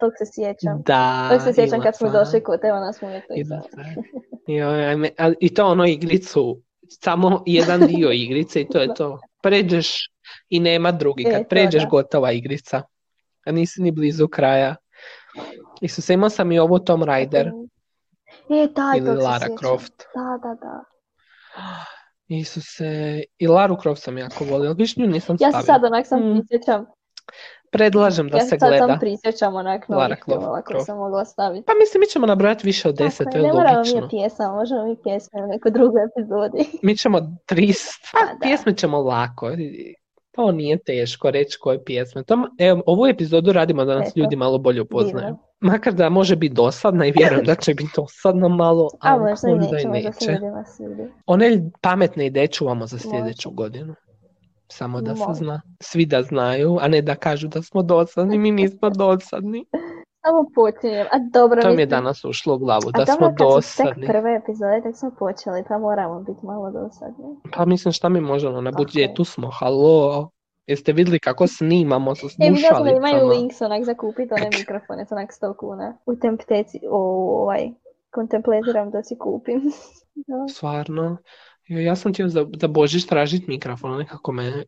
[0.00, 0.82] Tog se sjećam.
[0.86, 3.34] Da, Tog se sjećam kad smo došli kod onda smo mi to
[5.40, 9.20] I to ono igricu, samo jedan dio igrice i to je to.
[9.42, 10.10] Pređeš
[10.48, 11.24] i nema drugi.
[11.28, 12.82] E, Kad pređeš, gotova igrica.
[13.46, 14.76] A nisi ni blizu kraja.
[15.80, 17.50] Isuse, imao sam i ovo Tom Raider
[18.50, 19.56] E, taj, ili tog se Lara sjećam.
[19.56, 19.92] Croft.
[20.14, 20.84] Da, da, da.
[22.28, 22.84] Isuse,
[23.38, 25.62] i Laru Croft sam jako volio, viš nju nisam Ja se stavila.
[25.62, 26.34] sad onak sam Mm.
[26.38, 26.86] prisjećam.
[27.76, 28.78] Predlažem da Ja se gleda.
[28.78, 31.66] sam prisjećam onak Lara novih filmova koje sam mogla staviti.
[31.66, 34.08] Pa mislim, mi ćemo nabrojati više od deset, to je, je ne moramo mi logično.
[34.10, 36.64] pjesama, možemo mi pjesme u nekoj drugoj epizodi.
[36.82, 38.38] Mi ćemo 300, Pa da.
[38.42, 39.50] pjesme ćemo lako.
[40.32, 42.22] To nije teško reći koje pjesme.
[42.22, 45.24] To, evo, ovu epizodu radimo da nas Eto, ljudi malo bolje upoznaju.
[45.26, 45.38] divno.
[45.60, 49.84] Makar da može biti dosadna i vjerujem da će biti dosadna malo, ali možda i
[49.84, 50.38] neće.
[51.26, 53.56] One pametne ideje čuvamo za sljedeću Može.
[53.56, 53.94] godinu.
[54.68, 55.60] Samo da se zna.
[55.80, 58.38] Svi da znaju, a ne da kažu da smo dosadni.
[58.38, 59.64] Mi nismo dosadni.
[60.26, 61.06] Samo počinjem.
[61.12, 63.76] A dobro, To mi je danas ušlo u glavu, A da smo dobro, kad su
[63.76, 64.06] tek dosadni.
[64.06, 67.24] prve epizode, tek smo počeli, pa moramo biti malo dosadni.
[67.52, 70.30] Pa mislim šta mi možemo na budžetu smo, halo.
[70.66, 73.32] Jeste vidjeli kako snimamo sa E, vidio sam da imaju slušalicama?
[73.32, 75.96] links onak za kupiti one mikrofone onak 100 kuna.
[76.06, 76.98] U tempteci, o,
[77.42, 77.70] ovaj,
[78.10, 79.62] kontempletiram da si kupim.
[80.28, 80.48] Da.
[80.54, 81.16] Stvarno.
[81.66, 84.64] Jo, Ja sam htio za, za Božić tražiti mikrofon, nekako me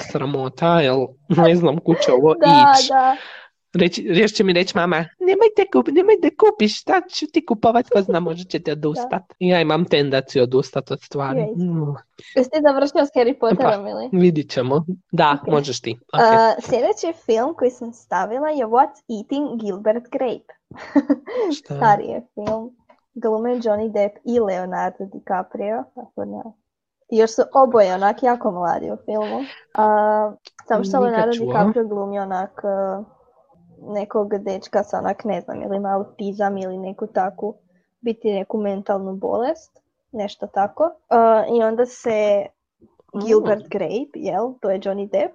[0.00, 1.06] sramota, jel
[1.46, 2.46] ne znam kud će ovo Da,
[2.80, 2.88] ić.
[2.88, 3.16] da.
[3.74, 7.88] Reći, još će mi reći mama, nemojte, kup, nemoj da kupiš, šta ću ti kupovat,
[7.88, 9.22] ko zna, možda će ti odustat.
[9.38, 11.40] Ja imam tendaciju odustat od stvari.
[11.40, 11.46] Ja.
[11.46, 11.94] Mm,
[12.36, 14.08] Jesi ti završio s Harry Potterom Pa, ili?
[14.12, 14.84] vidit ćemo.
[15.12, 15.48] Da, Ok.
[15.48, 15.98] možeš ti.
[16.12, 16.20] Ok.
[16.20, 20.52] Uh, sljedeći film koji sam stavila je What's Eating Gilbert Grape.
[21.58, 21.76] Šta?
[21.76, 22.70] Stari je film.
[23.14, 25.84] Glume Johnny Depp i Leonardo DiCaprio.
[25.94, 26.42] Tako da.
[27.10, 29.36] I još su oboje onak jako mladi u filmu.
[29.38, 30.34] Uh,
[30.68, 31.30] samo što Leonardo.
[31.32, 33.06] DiCaprio glumi onak uh,
[33.94, 37.54] nekog dečka sa onak ne znam ili ima autizam ili neku takvu
[38.00, 39.78] biti neku mentalnu bolest.
[40.12, 40.84] Nešto tako.
[40.84, 42.46] Uh, I onda se
[43.26, 45.34] Gilbert Grape, jel, to je Johnny Depp,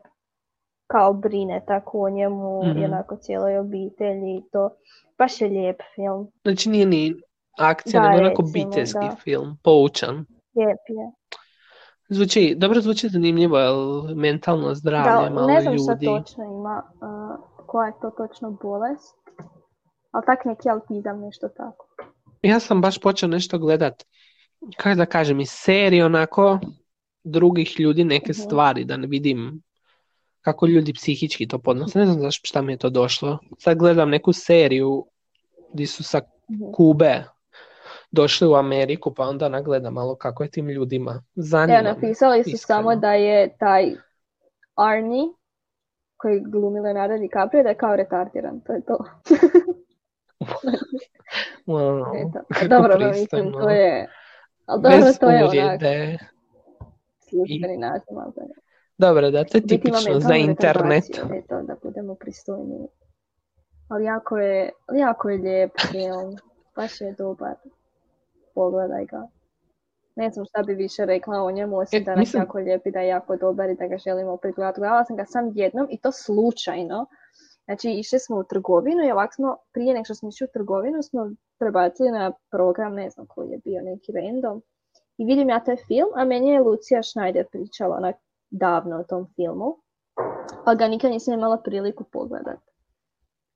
[0.88, 2.78] kao brine tako o njemu Mhm.
[2.78, 4.70] i onako cijeloj obitelji i to.
[5.18, 7.14] Baš je lijep film, Znači nije ni
[7.58, 9.16] akcija, Da, nego onako recimo, obiteljski da.
[9.16, 10.16] film, poučan.
[10.56, 11.12] lijep je.
[12.10, 13.76] Zvuči, dobro zvuči zanimljivo, jel
[14.16, 16.06] mentalno zdravlje Da, malo ne znam šta ljudi.
[16.08, 19.16] točno ima, uh, koja je to točno bolest,
[20.12, 21.88] ali tak neki autizam, nešto tako.
[22.42, 24.04] Ja sam baš počeo nešto gledat,
[24.78, 26.60] kako da kažem, iz serije onako
[27.24, 28.40] drugih ljudi neke Mhm.
[28.40, 29.62] stvari, da ne vidim
[30.42, 32.00] kako ljudi psihički to podnose.
[32.00, 33.38] Ne znam zašto šta mi je to došlo.
[33.58, 35.06] Sad gledam neku seriju
[35.74, 36.64] gdje su sa Mhm.
[36.74, 37.24] Kube
[38.12, 41.24] došli u Ameriku, pa onda nagledam malo kako je tim ljudima.
[41.36, 42.80] Zanima me, napisali su iskreno.
[42.80, 43.96] samo da je taj
[44.76, 45.24] Arnie,
[46.18, 48.98] koji glumi Leonardo DiCaprio, da je kao retardiran, to je to.
[51.68, 52.68] Wow, Eto.
[52.68, 54.08] Dobro, no, mislim, to je...
[54.66, 55.82] Ali dobro, Bez to je onak
[57.30, 58.50] službeni naziv, ali da je.
[58.98, 61.04] Dobro, da, to je tipično za internet.
[61.34, 62.88] Eto, da budemo pristojniji.
[63.88, 66.36] Ali jako je, jako je lijep film.
[66.76, 67.56] Baš je dobar.
[68.58, 69.28] Pogledaj ga.
[70.16, 72.88] Ne znam šta bi više rekla o njemu, osim E, da je mislim- jako lijep
[72.88, 74.80] i da je jako dobar i da ga želimo opet gledati.
[74.80, 77.06] Gledala sam ga sam jednom i to slučajno.
[77.66, 81.04] Znači, išli smo u trgovinu i ovako smo, prije nego što smo išli u trgovinu,
[81.04, 84.62] smo prebacili na program, ne znam koji je bio, neki random.
[85.18, 88.16] I vidim ja taj film, a meni je Lucija Schneider pričala onak
[88.50, 89.76] davno o tom filmu,
[90.66, 92.60] pa ga nikad nisam imala priliku pogledat.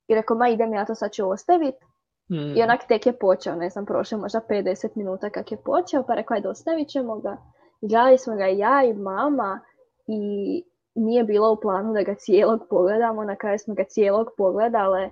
[0.07, 1.85] I rekao, ma idem ja to sad ću ostaviti.
[2.31, 2.57] Mm.
[2.57, 6.13] I onak tek je počeo, ne znam, prošlo možda 50 minuta kak je počeo, pa
[6.15, 7.37] rekao, ajde ostavit ćemo ga.
[7.81, 9.59] I gledali smo ga ja i mama
[10.07, 10.63] i
[10.95, 15.09] nije bilo u planu da ga cijelog pogledamo, na kraju smo ga cijelog pogledale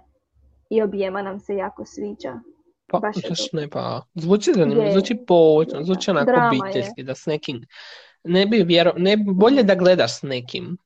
[0.70, 2.40] i objema nam se jako sviđa.
[2.88, 7.26] Pa, Baš zašto ne, pa, zvuči zanimljivo, zvuči je, zvuči onako Drama obiteljski, da s
[7.26, 7.66] nekim,
[8.24, 10.78] ne bi vjero, ne, bolje da gledaš s nekim.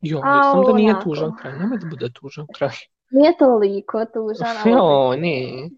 [0.00, 0.20] Jo,
[0.52, 2.76] sam da nije tužan kraj, nemoj da bude tužan kraj.
[3.14, 5.70] Nije toliko tužan, ali Jo, ne.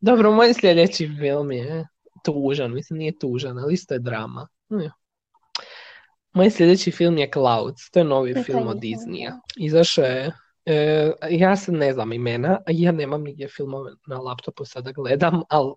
[0.00, 1.86] Dobro, moj sljedeći film je
[2.24, 4.48] tužan, mislim nije tužan, ali isto je drama.
[4.70, 4.90] Jo.
[6.32, 9.32] Moj sljedeći film je Clouds, to je novi E, taj film od Disneya.
[9.56, 10.32] Izašao je,
[10.66, 15.72] e, ja sad ne znam imena, ja nemam nigdje filmove na laptopu sada gledam, ali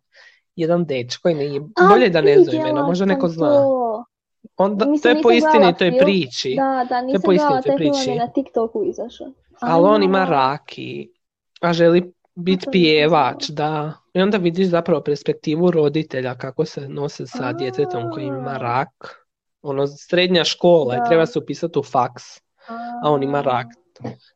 [0.56, 3.48] jedan dečko i nije, A, bolje da ne zna imena, možda neko zna.
[3.50, 4.04] to.
[4.58, 6.00] Onda, to Mislim, je po gledala istinitoj film.
[6.06, 8.10] priči, Da, da, nisam po gledala istinitoj taj film, priči.
[8.10, 9.28] je na TikToku izašao.
[9.68, 11.12] Ali on ima rak i,
[11.62, 13.94] a želi biti pjevač, da.
[14.14, 19.26] I onda vidiš zapravo perspektivu roditelja kako se nose sa djetetom koji ima rak.
[19.62, 21.06] Ono, srednja škola i Da.
[21.06, 22.24] treba se upisati u faks,
[23.04, 23.68] a on ima rak.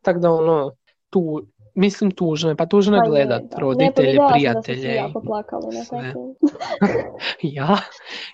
[0.02, 0.72] Tako da ono,
[1.10, 1.42] tu,
[1.74, 3.56] mislim tužno je, pa tužno je Pa gledat da.
[3.56, 4.92] roditelje, Ne, pa da prijatelje.
[4.92, 6.14] i- jako plakali na sve.
[7.42, 7.78] Ja,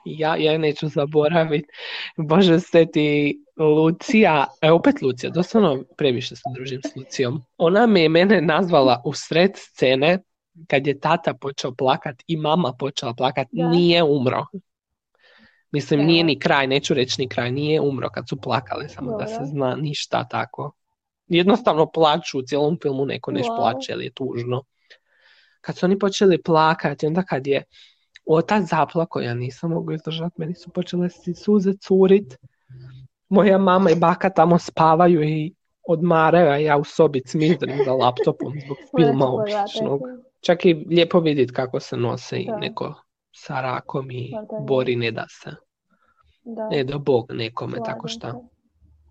[0.04, 1.68] ja, ja neću zaboraviti.
[2.18, 7.42] Bože se ti Lucija, e opet Lucija, doslovno previše se družim s Lucijom.
[7.58, 10.18] Ona me je mene nazvala u sred scene
[10.66, 13.68] kad je tata počeo plakat i mama počela plakat, Da.
[13.68, 14.46] nije umro.
[15.72, 16.26] Mislim, nije Evo.
[16.26, 19.46] ni kraj, neću reći ni kraj, nije umro kad su plakali, samo da se Dobro.
[19.46, 20.72] zna ništa tako.
[21.28, 23.56] Jednostavno plaču u cijelom filmu, neko neš Wow.
[23.56, 24.62] plače, jer je tužno.
[25.60, 27.64] Kad su oni počeli plakati, onda kad je
[28.26, 32.36] otac zaplako, ja nisam mogla izdržati, meni su počele si suze curit.
[33.28, 35.54] Moja mama i baka tamo spavaju i
[35.88, 40.00] odmaraju, a ja u sobi cmizdrim za laptopom zbog filma običnog.
[40.40, 42.94] Čak i lijepo vidjeti kako se nose i neko
[43.32, 44.64] sa rakom i da.
[44.66, 45.50] bori ne da se.
[46.44, 48.55] Da, Ne da Bog nekome, tako slažem šta.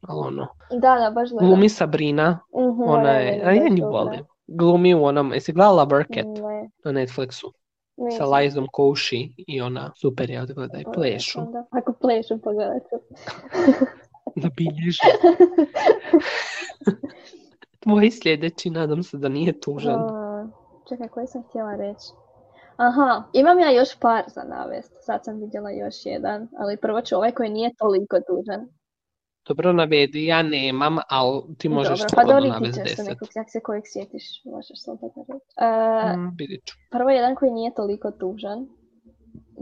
[0.07, 1.47] Ali ono, Da, da, baš gledam.
[1.47, 4.25] glumi Sabrina, Mhm, ona ne, je, a ja nju volim.
[4.47, 7.51] Glumi u onom, jesi gledala It Ne, na Netflixu?
[7.97, 8.29] Sa nisam.
[8.29, 11.39] Lajzom Kouši i ona super je odgleda i Pa, plešu.
[11.39, 11.65] onda.
[11.71, 12.95] Ako plešu, pogledat ću.
[14.43, 14.99] Zabilježi.
[17.79, 19.99] Tvoj sljedeći, nadam se da nije tužan.
[19.99, 20.47] A,
[20.89, 22.05] čekaj, koje sam htjela reći?
[22.77, 24.93] Aha, imam ja još par za navest.
[24.99, 28.67] Sad sam vidjela još jedan, ali prvo ću ovaj koji nije toliko tužan.
[29.47, 33.07] Dobro navedi, ja nemam, ali ti možeš Dobro, pa dobro i navesti ćeš se deset.
[33.07, 35.45] nekog, jak se kojeg sjetiš, možeš slobodno reći.
[35.57, 36.37] E, Mm.
[36.91, 38.67] Prvo jedan koji nije toliko tužan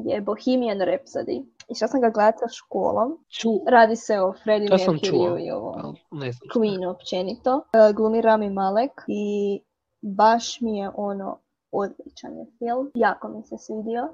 [0.06, 1.46] je Bohemian Rhapsody.
[1.70, 3.18] Išla sam ga gledati sa školom.
[3.30, 4.70] Ču, Radi se o Freddie.
[4.70, 6.50] Mercuryu i o ali ne znam.
[6.56, 7.62] Queen općenito.
[7.74, 9.60] E, glumi Rami Malek i
[10.02, 11.40] baš mi je ono
[11.72, 12.92] odličan je film.
[12.96, 14.10] Jako mi se svidio.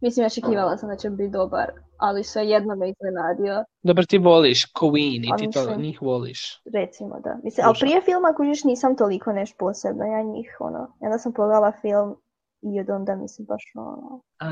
[0.00, 5.34] Mislim, očekivala sam da će biti dobar, ali svejedno me iznenadio, Dobro, ti voliš Queen
[5.34, 6.62] i ti to njih voliš.
[6.74, 7.36] recimo da.
[7.44, 10.96] Mislim, ali prije filma kužiš nisam toliko nešto posebno, ja njih ono.
[11.00, 12.16] Onda sam pogledala film
[12.62, 14.50] i od onda mislim baš ono, A,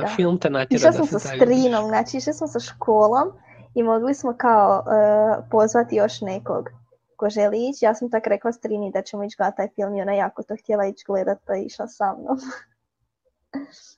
[0.00, 0.06] Da.
[0.16, 3.28] film te natjera Išla da sam se sa strinom, znači išla sam sa školom
[3.74, 6.68] i mogli smo kao e, pozvati još nekog
[7.16, 7.84] ko želi ići.
[7.84, 10.54] Ja sam tak rekla strini da ćemo ići gledati taj film i ona jako to
[10.62, 12.38] htjela ići gledat pa je išla sa mnom.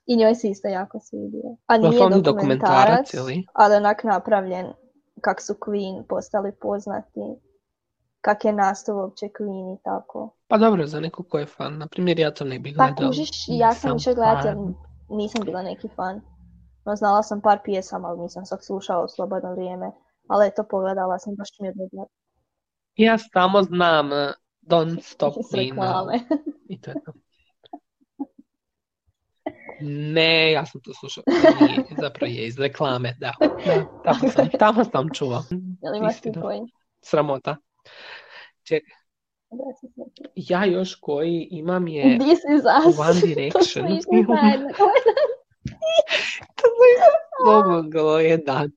[0.06, 1.56] I njoj se isto jako svidio.
[1.66, 3.46] A nije dokumentarac, dokumentarac ili?
[3.52, 4.66] ali onak napravljen
[5.20, 7.20] kak su Queen postali poznati,
[8.20, 10.34] kak je nastao uopće Queen i tako.
[10.48, 11.78] Pa dobro, za nekog ko je fan.
[11.78, 13.08] Na primjer, ja to ne bi Pa gledala.
[13.08, 14.56] kužiš, ja sam išla gledati jer
[15.08, 16.20] nisam bila neki fan.
[16.84, 19.90] No, znala sam par pjesama, ali nisam svak slušala u slobodno vrijeme.
[20.28, 22.06] Ali eto, pogledala sam, baš mi je dobro.
[22.96, 24.18] Ja samo znam uh,
[24.62, 26.20] Don't Stop Me Now.
[26.68, 27.12] I to je to.
[29.82, 31.24] Ne, ja sam to slušao.
[31.60, 33.32] Nije, zapravo je iz reklame, da.
[33.66, 35.42] da tamo, sam, tamo sam čuo.
[35.82, 36.60] Jel imaš ti koji?
[37.02, 37.56] Sramota.
[38.62, 38.94] Čekaj,
[40.34, 42.98] ja još koji imam je This is us.
[42.98, 44.36] One to Direction smo.
[46.56, 46.66] To
[47.00, 48.70] sam moglo jedan.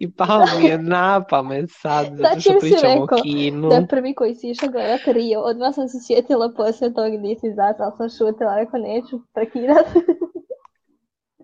[0.00, 3.68] I pao mi je na pamet sad, zato što si pričamo o kinu.
[3.68, 7.42] Da je prvi koji si išao gledat Rio, odmah sam se sjetila poslije tog This
[7.42, 9.86] is us, ali sam šutila, rekao neću prekidat.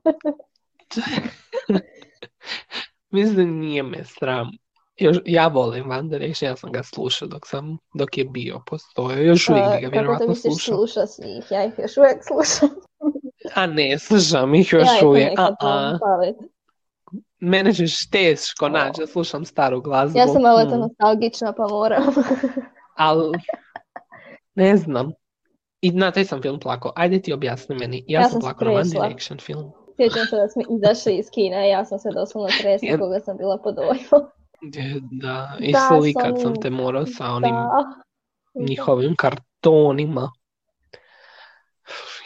[3.11, 4.51] Mislim, nije me sram.
[4.97, 9.23] Još, ja volim One Direction, ja sam ga slušao dok sam, dok je bio postojao.
[9.23, 10.77] Još uvijek bi ga Uh, kako to vjerojatno misliš slušao.
[10.77, 11.45] sluša svih?
[11.51, 12.69] Ja ih još uvijek slušam.
[13.55, 15.39] A ne, slušam ih još ja uvijek.
[15.39, 15.99] A, a.
[16.01, 16.37] pamet.
[17.41, 18.69] Mene ćeš teško O.
[18.69, 20.19] naći da slušam staru glazbu.
[20.19, 20.79] Ja sam malo Hmm.
[20.81, 22.03] nostalgična pa moram.
[22.97, 23.39] Ali,
[24.55, 25.13] ne znam.
[25.81, 26.93] I na taj sam film plakao.
[26.97, 28.05] Ajde ti objasni meni.
[28.09, 28.85] Ja, Ja sam sam se plakao na One.
[28.91, 29.73] Direction film.
[30.03, 33.21] Sjećam se da smo izašli iz kina i ja sam se doslovno tresla Ja- koga
[33.21, 34.29] sam bila pod dojmom.
[34.63, 37.85] Je, Da, i Da, slikat sa sam onim- te morao sa onim Da.
[38.57, 40.31] njihovim kartonima.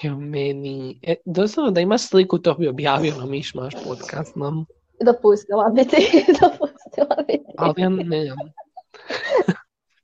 [0.03, 1.01] Ja, meni...
[1.03, 4.65] E, doslovno da imaš sliku, to bi objavio na Mišmaš podcast nam.
[5.01, 5.97] Dopustila bi ti,
[6.41, 7.53] dopustila bi ti.
[7.59, 8.39] Ali ja nemam.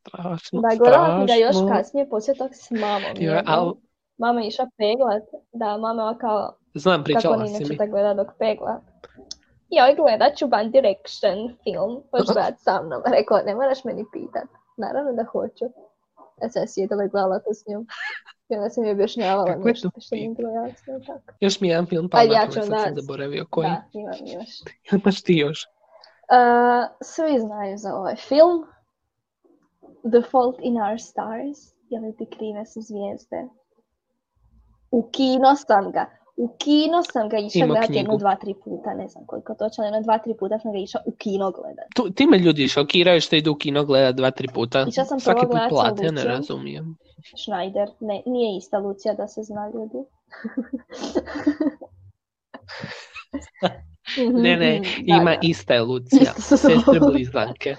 [0.01, 3.11] strašno, Da, gledala sam ga još kasnije, poslije tog s mamom.
[3.17, 3.45] Jednom.
[3.49, 3.75] al-
[4.19, 7.77] Mama je išla peglat, da, mama je kao, Znam, kako pričala si inače mi.
[7.77, 8.81] da gleda dok pegla.
[9.71, 13.03] Joj, gledat ću One Direction film, hoćeš gledat sa mnom.
[13.07, 14.49] Rekla, ne moraš meni pitat.
[14.77, 15.65] Naravno da hoću.
[16.43, 17.87] Ja sam sjedila i gledala to s njom.
[18.49, 21.35] I onda sam mi objašnjavala Kako nešto to što mi je bilo jasno tako.
[21.41, 23.69] Još mi je jedan film na ja sad sam onda- zaboravio koji.
[23.69, 24.51] Da, imam još.
[24.93, 25.67] Imaš ti još.
[25.67, 28.67] Uh, svi znaju za ovaj film.
[30.13, 31.59] The Fault in Our Stars,
[31.91, 33.49] ili ti krive su zvijezde.
[34.91, 36.07] U kino sam ga,
[36.41, 40.01] u kino sam ga išla gledati jedno, dva, tri puta, ne znam koliko točno, jedno,
[40.03, 41.87] dva, tri puta sam ga išla u kino gledat.
[41.95, 44.87] Tu, ti me ljudi šokiraju što idu u kino gledat dva, tri puta.
[44.89, 46.97] Išla sam Svaki prvo put plate, ja ne razumijem.
[47.43, 49.99] Schneider, ne, nije ista Lucija da se zna ljudi.
[54.17, 55.39] Ne, ne, Mhm, da, ima da.
[55.43, 56.33] ista je Lucija.
[56.39, 57.77] Sestre blizanke.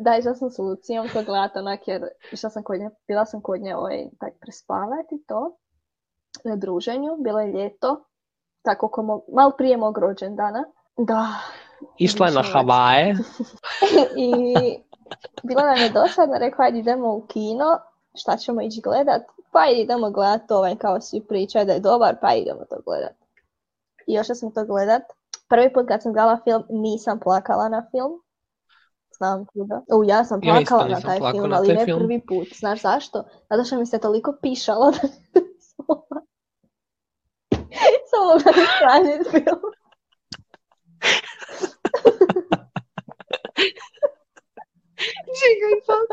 [0.00, 3.42] Da, išla sam s Lucijom to gledat onak jer išla sam kod nje, bila sam
[3.42, 5.58] kod nje ovaj, tak prespavati to
[6.44, 8.04] druženju, bilo je ljeto,
[8.62, 10.64] tako mog, malo prije mog rođendana.
[10.96, 11.26] Da.
[11.98, 12.42] Išla je na.
[12.42, 13.16] Havaje.
[14.26, 14.34] I
[15.42, 17.78] bilo nam je dosadno, rekao ajde idemo u kino,
[18.14, 19.22] šta ćemo ići gledat?
[19.52, 23.16] Pa idemo gledat ovaj, kao svi pričaju da je dobar, pa idemo to gledat.
[24.06, 25.02] I još sam to gledat.
[25.48, 28.12] Prvi put kad sam gledala film, nisam plakala na film.
[29.18, 29.82] Znam kuda.
[29.94, 31.98] U, ja sam Ja isto plakala na nisam taj film, na ali ne film.
[31.98, 32.48] prvi put.
[32.58, 33.24] Znaš zašto?
[33.50, 34.98] Zato što mi se toliko pišalo da
[38.26, 39.62] mogla sraniti film.
[45.38, 46.08] Čekaj sad.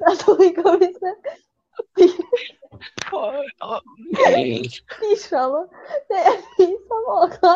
[0.00, 1.10] Da toliko mi se
[5.00, 5.68] pišalo.
[6.10, 6.22] Ne,
[6.58, 7.54] nisam mogla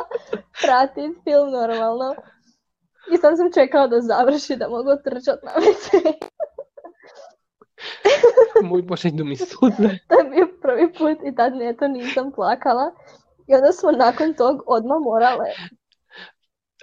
[0.62, 2.14] pratiti film normalno.
[3.12, 6.30] I sam sam čekala da završi da mogu trčati na WC.
[8.68, 9.98] Moj Bože, idu mi suze.
[10.08, 12.92] To je bio prvi put i tad eto nisam plakala.
[13.46, 15.44] I onda smo nakon tog odmah morale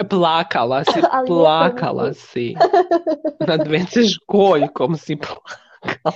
[0.09, 2.55] Plakala si, Ali ne plakala si.
[3.47, 6.13] Nad WC školjkom si plakala.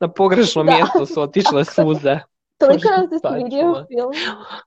[0.00, 0.72] Na pogrešno Da.
[0.72, 2.18] mjesto su otišle suze.
[2.58, 3.84] Toliko se Pa svidio ćemo.
[3.88, 4.12] film.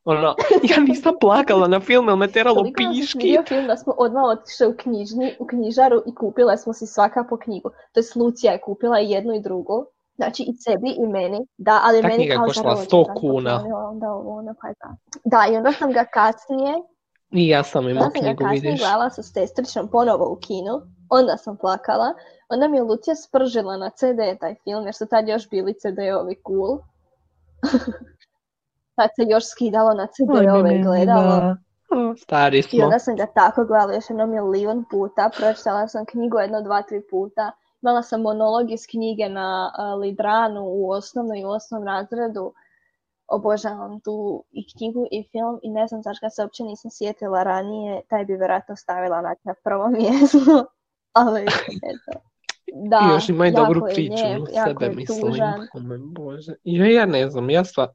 [0.05, 0.35] Ono,
[0.71, 3.19] ja nisam plakala na film, jer me teralo Toliko piški.
[3.19, 7.23] svidio film da smo odmah otišli u, knjižni, u knjižaru i kupile smo si svaka
[7.29, 7.69] po knjigu.
[7.91, 9.85] To je Lucija je kupila i jednu i drugu.
[10.15, 11.47] Znači i sebi i meni.
[11.57, 13.63] Da, ali Ta meni knjiga je kao koštala za 100 rođendan kuna.
[13.89, 14.95] Onda ovo, ono, pa da.
[15.23, 16.73] Da, i onda sam ga kasnije,
[17.31, 18.79] I ja sam imao onda sam ga knjigu, kasnije vidiš.
[18.79, 20.81] gledala sa sestričnom ponovo u kinu.
[21.09, 22.13] Onda sam plakala.
[22.49, 26.35] Onda mi je Lucija spržila na CD taj film, jer su tad još bili CD-ovi
[26.47, 26.79] cool.
[28.95, 31.55] tad se još skidalo na CD-ove i gledalo.
[32.17, 32.83] Stari I smo.
[32.83, 37.01] onda sam ga tako gledala još jedno milion puta, pročitala sam knjigu jedno, dva, tri
[37.09, 37.51] puta.
[37.81, 42.53] Imala sam monolog iz knjige na a, Lidranu u osnovnoj i u osnovnom razredu.
[43.27, 48.01] Obožavam tu i knjigu i film i ne znam zašto se uopće nisam sjetila ranije,
[48.09, 50.65] taj bi vjerojatno stavila na prvo mjesto.
[51.13, 51.41] Ali,
[51.91, 52.19] eto.
[52.73, 56.13] Da, I još ima i jako dobru je priču lijep, u sebe, je mislim.
[56.13, 56.53] Bože.
[56.63, 57.93] Ja, ja ne znam, ja sva...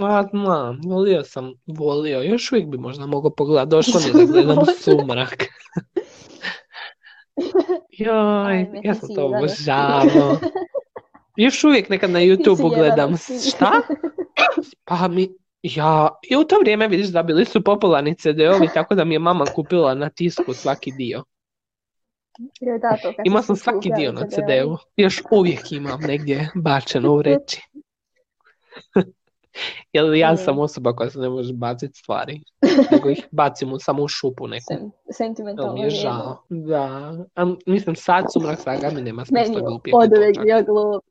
[0.00, 2.22] A, znam, volio sam, volio.
[2.22, 3.70] Još uvijek bi možda mogao pogledati.
[3.70, 5.36] Došlo mi da gledam sumrak.
[7.98, 10.36] Joj, Ajme, ja sam to obožavao.
[11.36, 13.16] Još uvijek nekad na YouTubeu jedan gledam.
[13.50, 13.80] Šta?
[14.84, 15.28] Pa mi...
[15.62, 19.18] Ja, i u to vrijeme vidiš da bili su popularni CD-ovi, tako da mi je
[19.18, 21.24] mama kupila na tisku svaki dio.
[22.60, 24.28] Joj, da, to Imao sam svaki dio na.
[24.28, 24.76] CD-u.
[24.96, 27.60] Još uvijek imam negdje bačeno u reći.
[29.92, 32.40] Jer ja sam osoba koja se ne može baciti stvari,
[32.92, 34.74] nego ih bacim samo u šupu neku.
[34.74, 36.42] Sem- sentimentalno mi je žao.
[36.48, 37.14] Da.
[37.34, 41.04] A, mislim, sad sumrak saga mi nema Meni smisla je glupijeg od uvijek bio glup.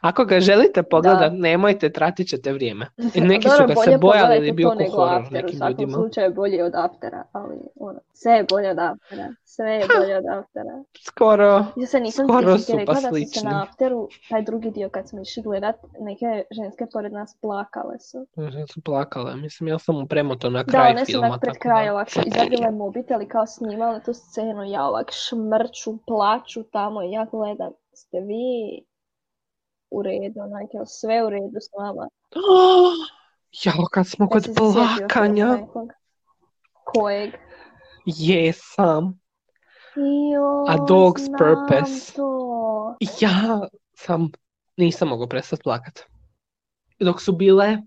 [0.00, 2.86] Ako ga želite pogledat, nemojte, tratit ćete vrijeme.
[3.14, 5.92] I neki su ga se bojali ili bio ko horor After, u nekim svakom ljudima.
[5.94, 10.16] slučaju je bolje od Aftera, ali ono, sve je bolje od Aftera, sve je bolje
[10.16, 10.84] od Aftera.
[11.00, 11.64] Skoro.
[11.76, 13.42] Ja se nisam Skoro su rekla pa da su se slični.
[13.44, 18.26] na Afteru, taj drugi dio kad smo išli gledat, neke ženske pored nas plakale su.
[18.38, 19.36] Žene su plakale.
[19.36, 21.26] Mislim, ja sam premoto na Da, kraj one su filma.
[21.26, 25.10] onak pred kraj da- ovak su izvadile mobitel i kao snimale tu scenu, ja ovak
[25.12, 28.80] šmrču, plaču tamo i ja gledam, ste vi
[29.90, 32.08] u redu, onak, jel sve u redu s vama?
[33.64, 35.58] Jao, kad smo Jesi kod plakanja?
[36.84, 37.30] Kojeg?
[38.06, 39.20] jesam.
[40.32, 42.12] Jo, A Dog's znam Purpose.
[42.16, 42.96] to.
[43.20, 44.30] Ja sam,
[44.76, 46.00] nisam mogao prestati plakat.
[47.00, 47.78] Dok su bile,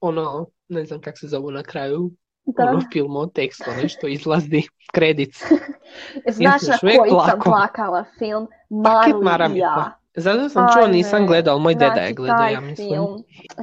[0.00, 2.10] ono, ne znam kak se zovu na kraju,
[2.44, 2.64] Da.
[2.64, 4.62] ono film od tekstu, ono što izlazi,
[4.92, 5.42] kredic.
[6.28, 8.48] Znaš sam na koji sam plakala film?
[8.70, 9.98] Marley i ja.
[10.16, 13.00] Zato sam čuo, nisam gledao, moj deda je znači, gledao, ja mislim.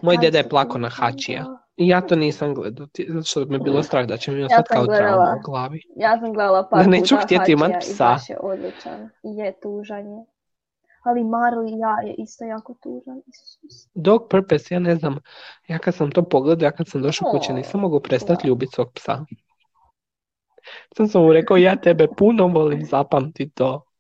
[0.04, 1.45] Moj Taj deda je film na Hačija.
[1.78, 4.45] I ja to nisam gledao, zato što mi je bilo strah da će mi Ja
[4.45, 5.82] ostati sam kao trauma u glavi.
[5.95, 8.08] Ja sam gledala par Da neću htjeti imat Hačija i psa.
[8.08, 9.10] baš je odličan.
[9.24, 10.26] I je tužan je.
[11.04, 13.22] Ali Marley i ja je isto jako tužan.
[13.28, 13.89] Isus.
[13.93, 15.18] Dog Purpose, ja ne znam,
[15.68, 18.88] ja kad sam to pogledao, ja kad sam došao kući, nisam mogao prestati ljubiti svog
[18.93, 19.26] psa.
[20.97, 23.91] Sam sam mu rekao, ja tebe puno volim, zapamti to.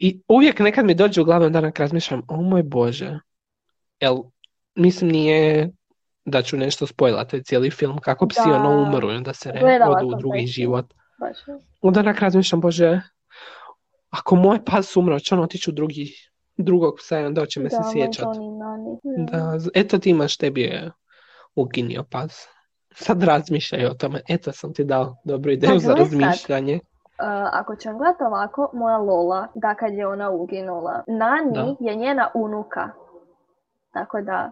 [0.00, 3.18] I uvijek nekad mi dođe u glavu, onda onak razmišljam, o moj Bože,
[4.00, 4.16] jel,
[4.74, 5.70] mislim nije
[6.24, 8.56] da ću nešto spojlati, taj cijeli film, kako psi Da.
[8.56, 10.94] ono umru i onda se re, odu u drugi život.
[11.20, 11.54] Baš je.
[11.80, 13.00] Onda onak razmišljam, Bože,
[14.10, 16.14] ako moj pas umro, će on otići u drugi,
[16.56, 18.28] drugog psa i onda će me Da, se sjećat.
[19.30, 20.90] Da, eto ti imaš, tebi je
[21.54, 22.46] uginio pas.
[22.94, 24.20] Sad razmišljaj o tome.
[24.28, 26.80] Eto sam ti dao dobru ideju za gle sad.
[27.22, 31.90] Uh, ako ćemo gledati ovako, moja Lola, da kad je ona uginula, Nani Da.
[31.90, 32.90] je njena unuka.
[33.92, 34.50] Tako da,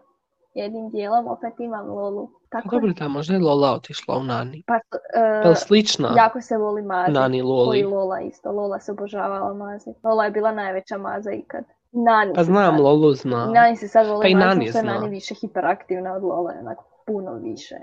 [0.55, 2.31] jednim dijelom opet imam Lolu.
[2.51, 4.63] Tako dobro, da, možda je Lola otišla u Nani.
[4.67, 7.15] pa, uh, Pa slična jako se voli mazit.
[7.15, 7.83] Nani Loli.
[7.83, 8.53] Lola isto.
[8.53, 9.97] Lola se obožavala mazit.
[10.05, 11.65] Lola je bila najveća maza ikad.
[11.93, 13.53] Nani Pa znam, sad, Lolu znam.
[13.53, 14.83] Nani se sad voli Pa i mazit, Nani je zna.
[14.83, 17.77] Nani više hiperaktivna od Lole, onak puno više.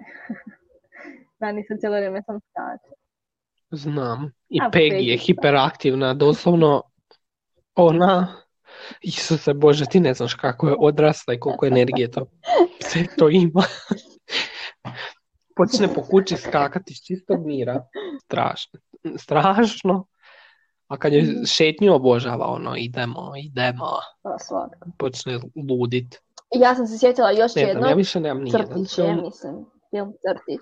[1.41, 3.04] Nani se cijelo vrijeme sam skače.
[3.71, 4.31] Znam.
[4.49, 6.83] I A, Peggy Peggy, je hiperaktivna, doslovno
[7.75, 8.41] ona...
[9.01, 12.25] Isuse Bože, ti ne znaš kako je odrasla i koliko energije to
[12.79, 13.63] sve to ima.
[15.55, 17.85] Počne po kući skakati iz čistog mira.
[18.25, 18.79] Strašno.
[19.17, 20.05] Strašno.
[20.87, 23.89] A kad je šetnju obožava, ono, idemo, idemo,
[24.21, 24.89] Pa slatko.
[24.97, 25.39] počne
[25.69, 26.15] ludit.
[26.55, 29.21] Ja sam se sjetila još Ne znam, ja više nemam nijedan crtić film.
[29.23, 30.61] mislim, film crtić.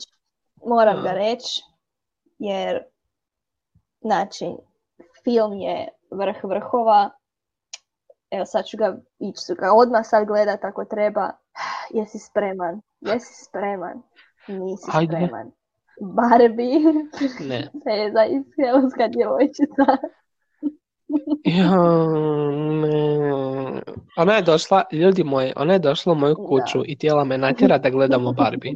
[0.66, 1.14] Moram ga A.
[1.14, 1.62] reći,
[2.39, 2.84] jer,
[4.04, 4.45] znači,
[5.24, 7.10] film je vrh vrhova.
[8.32, 11.32] Evo sad ću ga, ići ga odmah sad gledat ako treba.
[11.97, 12.82] Jesi spreman?
[13.01, 14.01] Jesi spreman?
[14.47, 15.16] Nisi Ajde.
[15.16, 15.51] spreman.
[16.01, 16.80] Barbie,
[17.49, 17.70] Ne.
[17.72, 19.86] princeza iz Helska djevojčica.
[21.45, 21.78] Ja,
[22.82, 23.82] ne.
[24.18, 26.47] Ona je došla, ljudi moji, ona je došla u moju Da.
[26.47, 28.74] kuću i htjela me natjera da gledamo Barbie.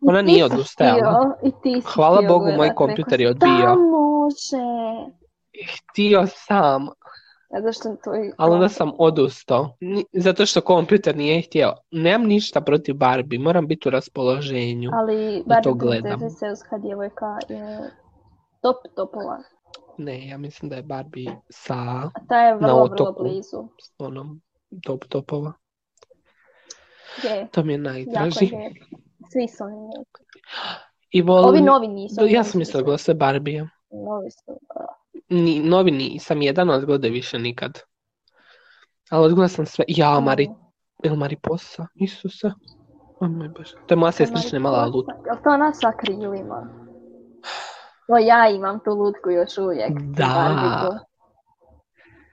[0.00, 1.36] Ona nije odustajala.
[1.86, 3.48] Hvala Bogu, moj kompjuter je odbio.
[3.58, 4.64] "Da, može.
[5.68, 6.88] Htio sam,
[7.52, 7.88] Zato što
[8.36, 9.76] ali onda sam odustao.
[10.14, 11.72] Zato što kompjuter nije htio.
[11.90, 14.90] Nemam ništa protiv Barbie, moram biti u raspoloženju.
[14.94, 16.18] Ali da to Barbie gledam.
[16.18, 17.90] princeza Seoska djevojka je
[18.60, 19.38] top topova.
[19.98, 23.22] Ne, ja mislim da je Barbie sa A ta je vrlo, vrlo otoku.
[23.22, 23.68] blizu.
[23.98, 24.40] onom
[24.82, 25.52] top topova.
[27.24, 28.44] Je, To mi je jako najdraži.
[28.44, 28.72] je.
[29.32, 30.04] Svi su oni.
[31.10, 31.48] I volim...
[31.48, 32.26] Ovi novi nisu.
[32.26, 33.68] Ja sam gledala sve Barbie.
[33.90, 34.60] Novi su.
[35.28, 37.78] Ni, novi nisam, jedan odgode više nikad.
[39.10, 39.84] Ali odgledala sam sve.
[39.88, 40.50] Ja, Mari,
[41.04, 42.50] ili Mariposa, Isuse.
[43.20, 43.74] O moj Bože.
[43.86, 45.14] To je moja sestrična je mala lutka.
[45.26, 46.68] Jel to ona sa krilima?
[48.06, 49.92] To ja imam tu lutku još uvijek.
[50.16, 50.98] Da.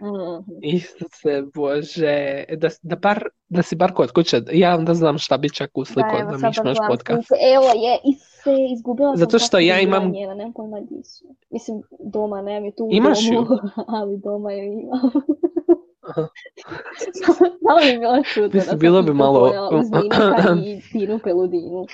[0.05, 0.59] Mhm.
[0.63, 2.17] Isuse Bože.
[2.51, 4.41] Da, da, bar, da si bar kod kuće.
[4.51, 7.27] Ja onda znam šta bi čak u sliku evo, da sad mi imaš gledam podcast.
[7.55, 11.03] Evo je, i se izgubila sam Zato što ja je imam- njena, nemam pojma di
[11.03, 11.25] su.
[11.49, 13.33] Mislim, doma, nemam je tu u Imaš ju?
[13.33, 13.47] domu,
[13.97, 15.11] ali doma ju imam.
[17.67, 21.85] Malo mi je bilo čudno da Mislim, sam bilo bi malo- Vinaka i Tinu Peludinu.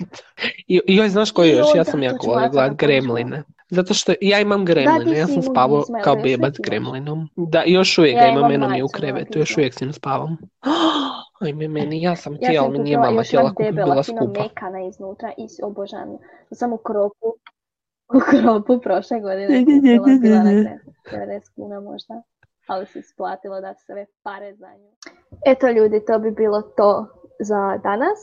[0.67, 1.67] I, joj, znaš koji još?
[1.75, 2.77] Ja sam jako malo gledat.
[2.77, 3.43] Gremline.
[3.69, 6.53] Zato što ja imam Gremline, ti ja sam spavao kao ti imaš?
[6.63, 7.29] Gremlinom.
[7.35, 9.93] Da, još uvijek Ja ga imam, imam eno mi u krevetu, još uvijek s njim
[9.93, 10.37] spavam.
[11.41, 13.21] Ajme, meni, ja sam Ja sam ali mi nije mama
[13.57, 14.41] debela, bila skupa.
[14.43, 16.17] mekana iznutra i obožavam.
[16.51, 17.35] Sam u kropu,
[18.15, 20.79] u kropu prošle godine kupila, bila na ne,
[21.11, 22.21] 90 kuna možda,
[22.71, 24.91] ali se isplatilo da sve pare za nju.
[25.45, 27.07] Eto ljudi, to bi bilo to
[27.39, 28.19] za danas.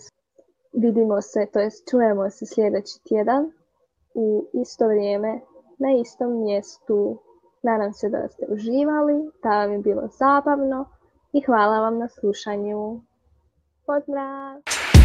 [0.73, 3.53] Vidimo se, to jest čujemo se sljedeći tjedan
[4.15, 5.41] u isto vrijeme,
[5.79, 7.19] na istom mjestu.
[7.63, 10.89] Nadam se da ste uživali, da vam je bilo zabavno
[11.33, 13.01] i hvala vam na slušanju.
[13.87, 14.98] Pozdrav!